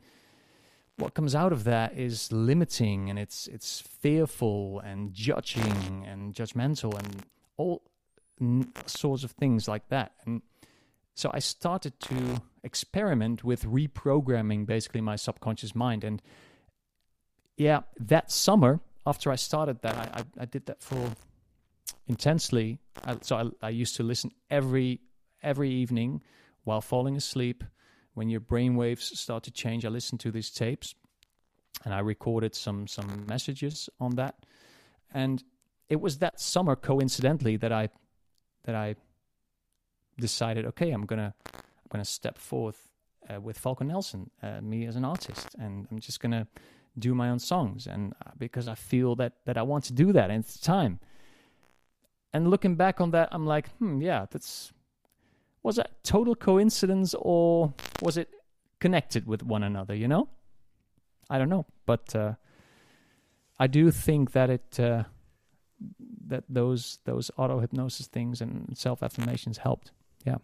[0.97, 6.97] what comes out of that is limiting and it's it's fearful and judging and judgmental
[6.99, 7.25] and
[7.57, 7.83] all
[8.41, 10.13] n- sorts of things like that.
[10.25, 10.43] And
[11.15, 16.03] so I started to experiment with reprogramming basically my subconscious mind.
[16.03, 16.21] And
[17.57, 21.11] yeah, that summer after I started that, I, I, I did that for
[22.07, 22.79] intensely.
[23.05, 25.01] I, so I, I used to listen every
[25.43, 26.23] every evening
[26.65, 27.65] while falling asleep.
[28.15, 30.95] When your brain waves start to change, I listened to these tapes,
[31.85, 34.37] and I recorded some some messages on that.
[35.13, 35.43] And
[35.89, 37.89] it was that summer, coincidentally, that I
[38.65, 38.97] that I
[40.19, 42.89] decided, okay, I'm gonna I'm gonna step forth
[43.29, 46.47] uh, with Falko Nelson, uh, me as an artist, and I'm just gonna
[46.99, 50.13] do my own songs, and uh, because I feel that that I want to do
[50.13, 51.01] that, and it's time.
[52.33, 54.73] And looking back on that, I'm like, hmm, yeah, that's
[55.63, 57.73] was that total coincidence or
[58.03, 58.29] was it
[58.81, 59.95] connected with one another?
[59.95, 60.29] You know,
[61.31, 62.35] I don't know, but uh,
[63.59, 65.05] I do think that it uh,
[66.27, 69.93] that those those auto hypnosis things and self affirmations helped.
[70.25, 70.37] Yeah.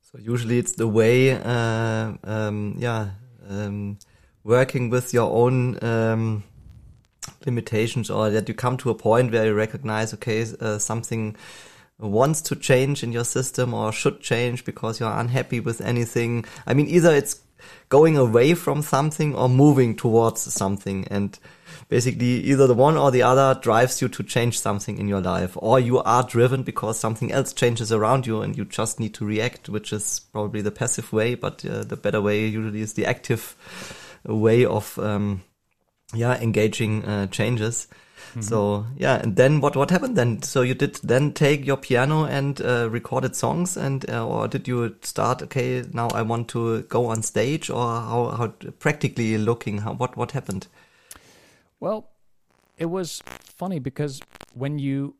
[0.00, 3.10] So usually it's the way, uh, um, yeah,
[3.48, 3.98] um,
[4.44, 6.44] working with your own um,
[7.44, 11.36] limitations, or that you come to a point where you recognize, okay, uh, something
[11.98, 16.44] wants to change in your system or should change because you're unhappy with anything.
[16.66, 17.40] I mean, either it's
[17.90, 21.38] going away from something or moving towards something, and
[21.88, 25.52] basically either the one or the other drives you to change something in your life,
[25.56, 29.26] or you are driven because something else changes around you and you just need to
[29.26, 33.06] react, which is probably the passive way, but uh, the better way usually is the
[33.06, 33.54] active
[34.24, 35.42] way of, um,
[36.14, 37.88] yeah, engaging uh, changes.
[38.38, 40.42] So yeah, and then what what happened then?
[40.42, 44.68] So you did then take your piano and uh, recorded songs, and uh, or did
[44.68, 45.42] you start?
[45.42, 48.46] Okay, now I want to go on stage, or how how
[48.78, 49.78] practically looking?
[49.78, 50.68] How what what happened?
[51.80, 52.10] Well,
[52.78, 54.20] it was funny because
[54.54, 55.16] when you,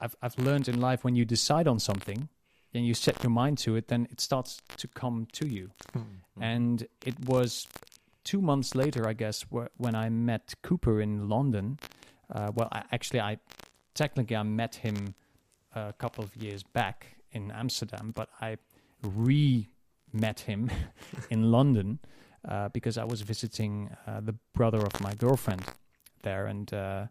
[0.00, 2.30] I've I've learned in life when you decide on something,
[2.72, 5.72] and you set your mind to it, then it starts to come to you.
[6.40, 7.66] And it was
[8.26, 11.78] two months later, I guess, wh- when I met Cooper in London.
[12.28, 13.38] Uh, well, I, actually, I
[13.94, 15.14] technically I met him
[15.74, 18.58] a couple of years back in Amsterdam, but I
[19.02, 19.68] re
[20.12, 20.70] met him
[21.30, 22.00] in London
[22.48, 25.62] uh, because I was visiting uh, the brother of my girlfriend
[26.22, 27.06] there, and uh,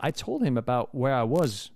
[0.00, 1.70] I told him about where I was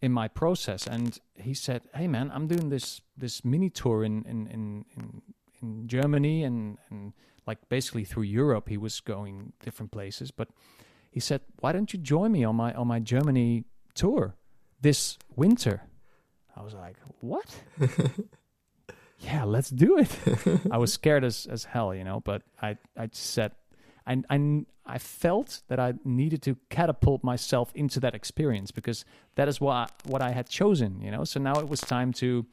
[0.00, 4.24] in my process, and he said, "Hey, man, I'm doing this this mini tour in
[4.24, 5.22] in in in,
[5.62, 7.12] in Germany and and
[7.46, 8.68] like basically through Europe.
[8.68, 10.48] He was going different places, but."
[11.12, 13.64] He said, "Why don't you join me on my on my Germany
[13.94, 14.36] tour
[14.80, 15.82] this winter?"
[16.56, 17.62] I was like, "What?"
[19.18, 20.16] yeah, let's do it.
[20.70, 23.52] I was scared as as hell, you know, but I I said
[24.06, 29.48] I I I felt that I needed to catapult myself into that experience because that
[29.48, 31.24] is what what I had chosen, you know.
[31.24, 32.46] So now it was time to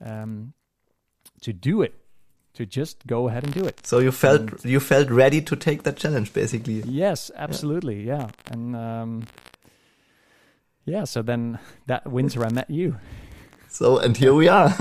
[0.00, 0.54] um
[1.42, 1.94] to do it.
[2.54, 3.84] To just go ahead and do it.
[3.84, 6.82] So you felt you felt ready to take that challenge, basically.
[6.86, 8.28] Yes, absolutely, yeah.
[8.50, 9.24] And um
[10.84, 12.96] yeah, so then that winter I met you.
[13.68, 14.72] So and here we are.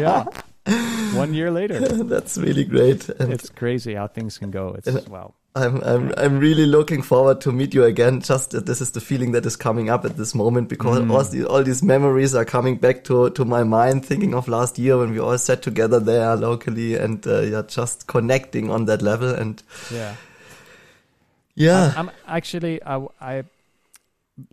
[0.00, 0.24] yeah.
[1.14, 1.78] One year later.
[1.80, 3.08] That's really great.
[3.08, 4.74] And It's crazy how things can go.
[4.78, 5.34] It's wow.
[5.56, 8.20] I'm I'm I'm really looking forward to meet you again.
[8.20, 11.10] Just that this is the feeling that is coming up at this moment because Mm.
[11.10, 14.06] all, the, all these memories are coming back to to my mind.
[14.06, 18.06] Thinking of last year when we all sat together there locally and uh, yeah, just
[18.06, 19.30] connecting on that level.
[19.34, 19.60] And
[19.92, 20.14] Yeah.
[21.56, 23.44] yeah, I'm actually I I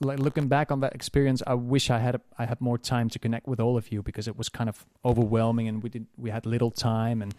[0.02, 1.44] like looking back on that experience.
[1.46, 4.28] I wish I had I had more time to connect with all of you because
[4.28, 7.36] it was kind of overwhelming and we did we had little time and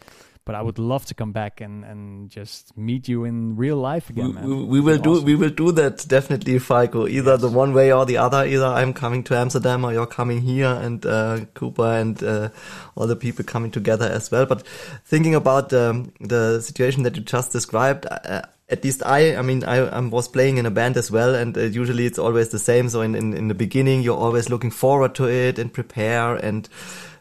[0.49, 4.09] but I would love to come back and and just meet you in real life
[4.09, 4.49] we, again, man.
[4.49, 5.27] we, we will It'd do awesome.
[5.27, 7.07] we will do that definitely, Falko.
[7.07, 8.47] Either the one way or the other.
[8.47, 12.49] Either I'm coming to Amsterdam or you're coming here, and uh, Cooper and uh,
[12.97, 14.47] all the people coming together as well.
[14.47, 14.67] But
[15.05, 18.07] thinking about um, the situation that you just described.
[18.07, 18.41] Uh,
[18.71, 21.57] at least I, I mean, I, I was playing in a band as well, and
[21.57, 22.91] uh, usually it's always the same.
[22.91, 26.69] So in, in, in the beginning, you're always looking forward to it and prepare and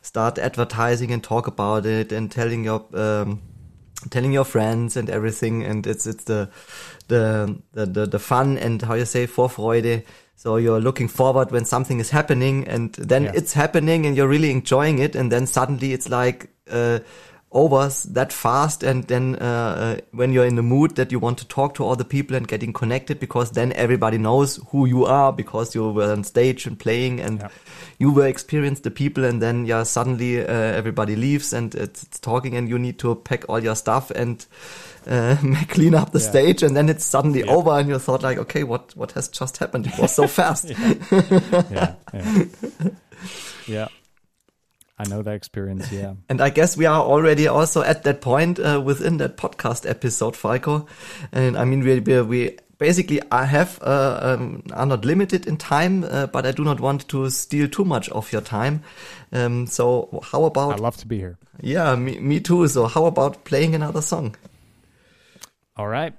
[0.07, 3.41] start advertising and talk about it and telling your um,
[4.09, 5.63] telling your friends and everything.
[5.63, 6.49] And it's it's the
[7.07, 7.23] the
[7.73, 10.03] the the, fun and how you say Vorfreude
[10.35, 13.31] so you're looking forward when something is happening and then Yeah.
[13.33, 15.15] it's happening and you're really enjoying it.
[15.15, 16.99] And then suddenly it's like uh
[17.51, 21.37] over that fast and then uh, uh, when you're in the mood that you want
[21.37, 25.05] to talk to all the people and getting connected because then everybody knows who you
[25.05, 27.47] are because you were on stage and playing and Yeah.
[27.99, 32.19] you were experienced the people and then yeah suddenly uh, everybody leaves and it's, it's
[32.19, 34.45] talking and you need to pack all your stuff and
[35.09, 35.37] uh,
[35.69, 36.29] clean up the Yeah.
[36.29, 37.51] stage and then it's suddenly Yeah.
[37.55, 40.65] over and you thought like okay what what has just happened it was so fast
[41.71, 41.93] yeah,
[43.67, 43.87] yeah.
[44.99, 46.15] I know that experience, yeah.
[46.29, 50.33] and I guess we are already also at that point uh, within that podcast episode
[50.33, 50.87] Falko
[51.31, 55.57] and I mean we we, we basically I have uh, um, are not limited in
[55.57, 58.81] time uh, but I do not want to steal too much of your time
[59.31, 61.37] um, so how about I love to be here.
[61.61, 62.67] Yeah, me, me too.
[62.67, 64.35] So how about playing another song?
[65.75, 66.13] All right,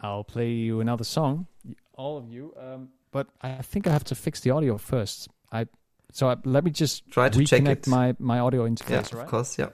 [0.00, 1.46] I'll play you another song,
[1.94, 2.52] all of you.
[2.58, 5.28] Um, but I think I have to fix the audio first.
[5.52, 5.66] I
[6.14, 7.86] so I, let me just Try to check reconnect it.
[7.88, 8.88] my my audio interface.
[9.12, 9.58] Yeah, all of course.
[9.58, 9.68] Yeah.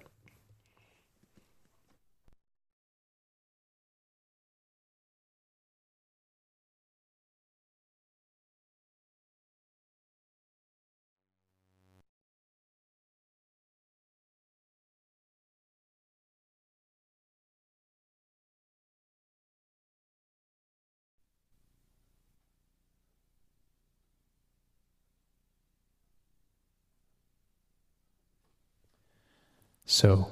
[29.91, 30.29] So,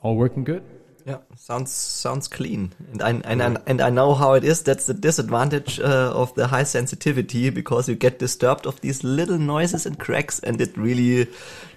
[0.00, 0.64] all working good.
[1.06, 4.64] Yeah, sounds sounds clean, and I and I, and I know how it is.
[4.64, 9.38] That's the disadvantage uh, of the high sensitivity because you get disturbed of these little
[9.38, 11.28] noises and cracks, and it really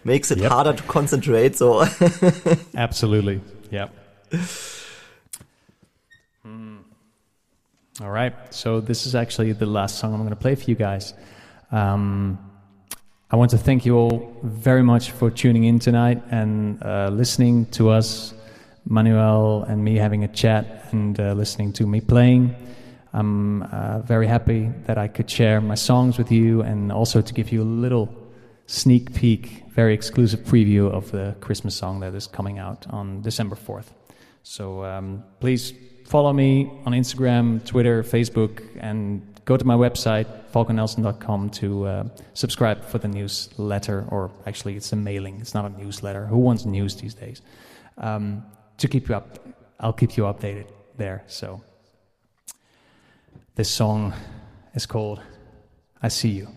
[0.04, 0.52] makes it Yep.
[0.52, 1.56] harder to concentrate.
[1.56, 1.86] So
[2.76, 3.40] Absolutely.
[3.70, 3.90] Yeah.
[8.02, 8.34] All right.
[8.50, 11.14] So this is actually the last song I'm going to play for you guys.
[11.72, 12.40] Um,
[13.32, 17.68] I want to thank you all very much for tuning in tonight and uh, listening
[17.78, 18.34] to us,
[18.86, 22.56] Manuel and me having a chat and uh, listening to me playing.
[23.14, 27.32] I'm uh, very happy that I could share my songs with you and also to
[27.32, 28.10] give you a little
[28.66, 33.56] sneak peek, very exclusive preview of the Christmas song that is coming out on December
[33.56, 33.92] 4th.
[34.42, 35.72] So um, please
[36.08, 42.04] follow me on Instagram, Twitter, Facebook, and go to my website, falkonelson.com, to uh,
[42.36, 46.28] subscribe for the newsletter, or actually, it's a mailing, it's not a newsletter.
[46.28, 47.42] Who wants news these days?
[47.98, 48.46] Um,
[48.78, 49.40] to keep you up,
[49.80, 51.24] I'll keep you updated there.
[51.26, 51.64] So
[53.56, 54.14] this song
[54.76, 55.20] is called
[56.00, 56.48] I See You.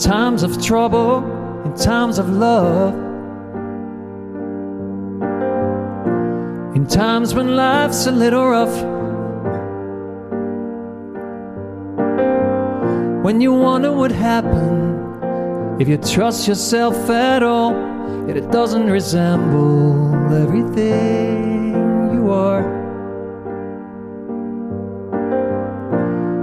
[0.00, 1.18] Times of trouble,
[1.64, 2.94] in times of love.
[6.74, 8.74] In times when life's a little rough.
[13.22, 17.72] When you wonder what happened, if you trust yourself at all,
[18.26, 21.74] yet it doesn't resemble everything
[22.14, 22.64] you are.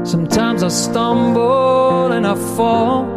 [0.06, 3.17] Sometimes I stumble and I fall.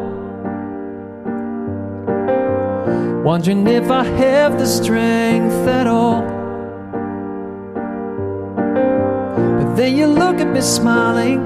[3.24, 6.22] Wondering if I have the strength at all.
[9.58, 11.38] But then you look at me smiling,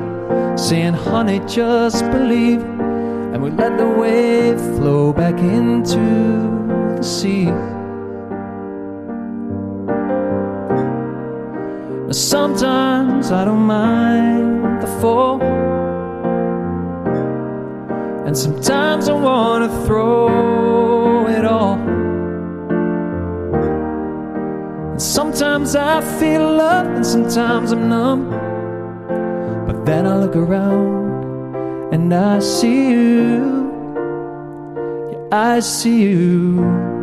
[0.56, 2.62] saying, Honey, just believe.
[2.62, 5.98] And we let the wave flow back into
[6.96, 7.46] the sea.
[12.06, 15.42] But sometimes I don't mind the fall.
[18.26, 21.03] And sometimes I wanna throw
[21.44, 21.78] it all.
[24.90, 28.30] And sometimes I feel love, and sometimes I'm numb.
[29.66, 33.70] But then I look around and I see you.
[35.10, 36.93] Yeah, I see you.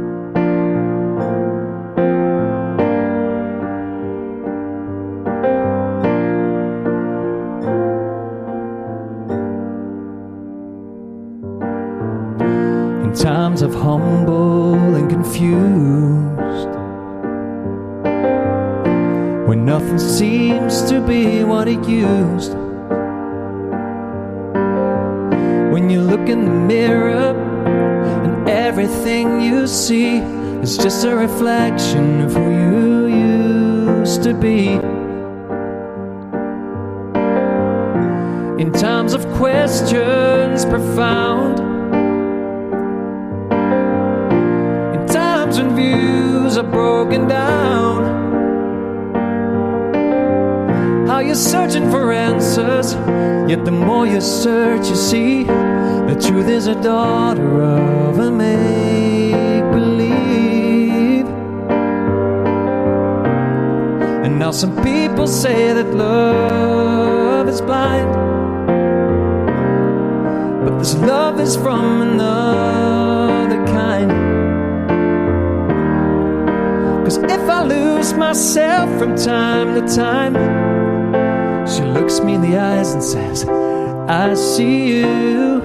[30.61, 34.67] Is just a reflection of who you used to be.
[38.61, 41.59] In times of questions profound.
[44.95, 48.21] In times when views are broken down.
[51.07, 52.93] How you're searching for answers,
[53.49, 59.30] yet the more you search, you see the truth is a daughter of a make
[64.51, 68.11] now some people say that love is blind.
[70.65, 74.11] But this love is from another kind.
[77.05, 80.33] Cause if I lose myself from time to time,
[81.65, 83.45] she looks me in the eyes and says,
[84.09, 85.61] I see you.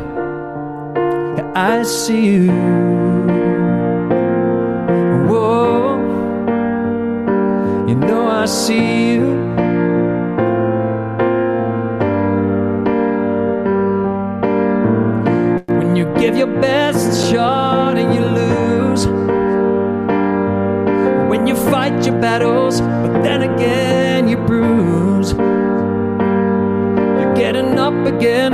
[1.56, 3.35] I see you.
[8.46, 9.26] I see you.
[15.66, 19.08] When you give your best shot and you lose.
[21.28, 25.32] When you fight your battles, but then again you bruise.
[27.18, 28.52] You're getting up again,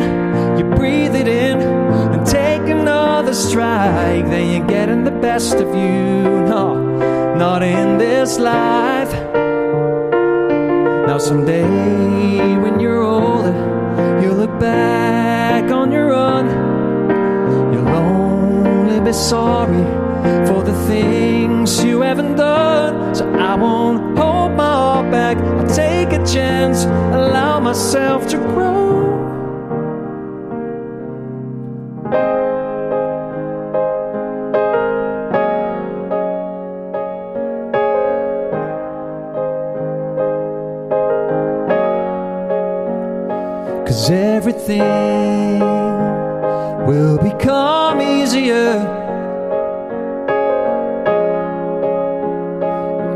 [0.59, 4.25] you breathe it in, and take another strike.
[4.25, 6.47] Then you're getting the best of you.
[6.49, 9.02] No, not in this life.
[11.13, 13.53] Now, someday when you're older,
[14.23, 16.47] you'll look back on your run.
[17.71, 19.85] You'll only be sorry
[20.47, 23.15] for the things you haven't done.
[23.15, 25.37] So I won't hold my heart back.
[25.37, 28.92] I'll take a chance, allow myself to grow.
[44.63, 45.59] Everything
[46.87, 48.75] will become easier.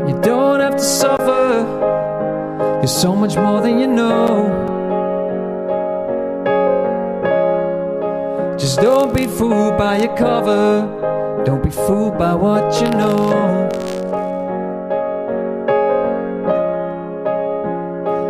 [0.07, 1.65] You don't have to suffer.
[2.79, 4.65] You're so much more than you know.
[8.57, 11.43] Just don't be fooled by your cover.
[11.45, 13.69] Don't be fooled by what you know.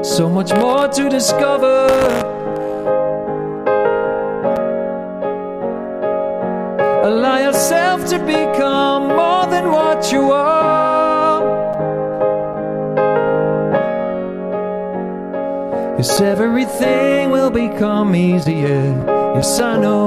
[0.03, 2.06] So much more to discover.
[19.37, 20.06] Yes, I know.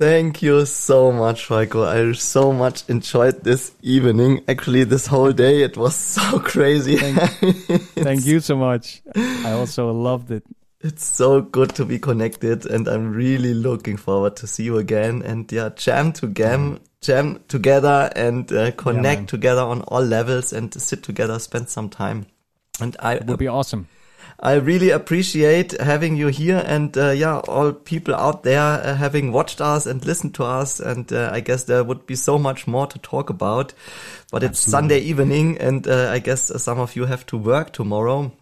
[0.00, 1.86] Thank you so much, Falko.
[1.86, 4.42] I so much enjoyed this evening.
[4.48, 6.96] Actually, this whole day, it was so crazy.
[6.96, 9.02] Thank, thank you so much.
[9.14, 10.42] I also loved it.
[10.80, 15.20] It's so good to be connected and I'm really looking forward to see you again
[15.20, 19.26] and yeah, jam to jam, jam together and uh, connect man.
[19.26, 22.24] together on all levels and sit together, spend some time.
[22.80, 23.86] And I It would be awesome.
[24.38, 29.32] I really appreciate having you here and uh, yeah, all people out there uh, having
[29.32, 30.80] watched us and listened to us.
[30.80, 33.74] And uh, I guess there would be so much more to talk about,
[34.30, 38.32] but it's Sunday evening and uh, I guess some of you have to work tomorrow.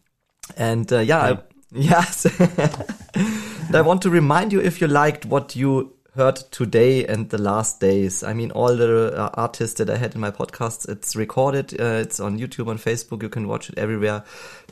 [0.56, 1.38] And uh, yeah, I,
[1.72, 2.26] yes.
[3.74, 7.80] I want to remind you if you liked what you heard today and the last
[7.80, 8.24] days.
[8.24, 11.80] I mean, all the uh, artists that I had in my podcasts, it's recorded.
[11.80, 13.22] Uh, it's on YouTube, on Facebook.
[13.22, 14.24] You can watch it everywhere.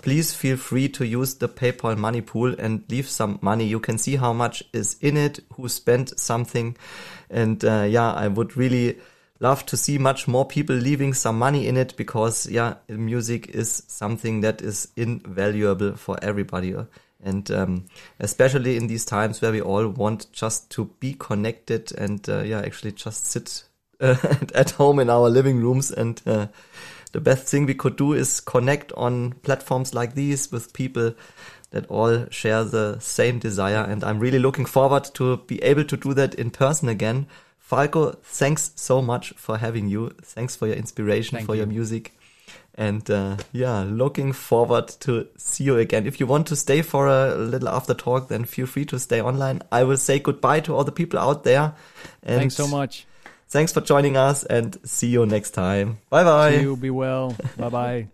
[0.02, 3.64] Please feel free to use the PayPal money pool and leave some money.
[3.64, 6.76] You can see how much is in it, who spent something.
[7.30, 8.98] And, uh, yeah, I would really
[9.38, 13.84] love to see much more people leaving some money in it because, yeah, music is
[13.86, 16.74] something that is invaluable for everybody.
[17.26, 17.86] And um,
[18.20, 22.60] especially in these times where we all want just to be connected and uh, yeah,
[22.60, 23.64] actually just sit
[24.00, 24.16] uh,
[24.54, 25.90] at home in our living rooms.
[25.90, 26.46] And uh,
[27.12, 31.14] the best thing we could do is connect on platforms like these with people
[31.70, 33.82] that all share the same desire.
[33.82, 37.26] And I'm really looking forward to be able to do that in person again.
[37.68, 40.10] Falko, thanks so much for having you.
[40.22, 41.62] Thanks for your inspiration, Thank for you.
[41.62, 42.15] your music.
[42.78, 46.06] And uh, yeah, looking forward to see you again.
[46.06, 49.20] If you want to stay for a little after talk, then feel free to stay
[49.22, 49.62] online.
[49.72, 51.74] I will say goodbye to all the people out there.
[52.22, 53.06] And Thanks so much.
[53.48, 55.98] Thanks for joining us and see you next time.
[56.10, 56.56] Bye bye.
[56.56, 56.76] See you.
[56.76, 57.34] Be well.
[57.56, 58.08] bye bye.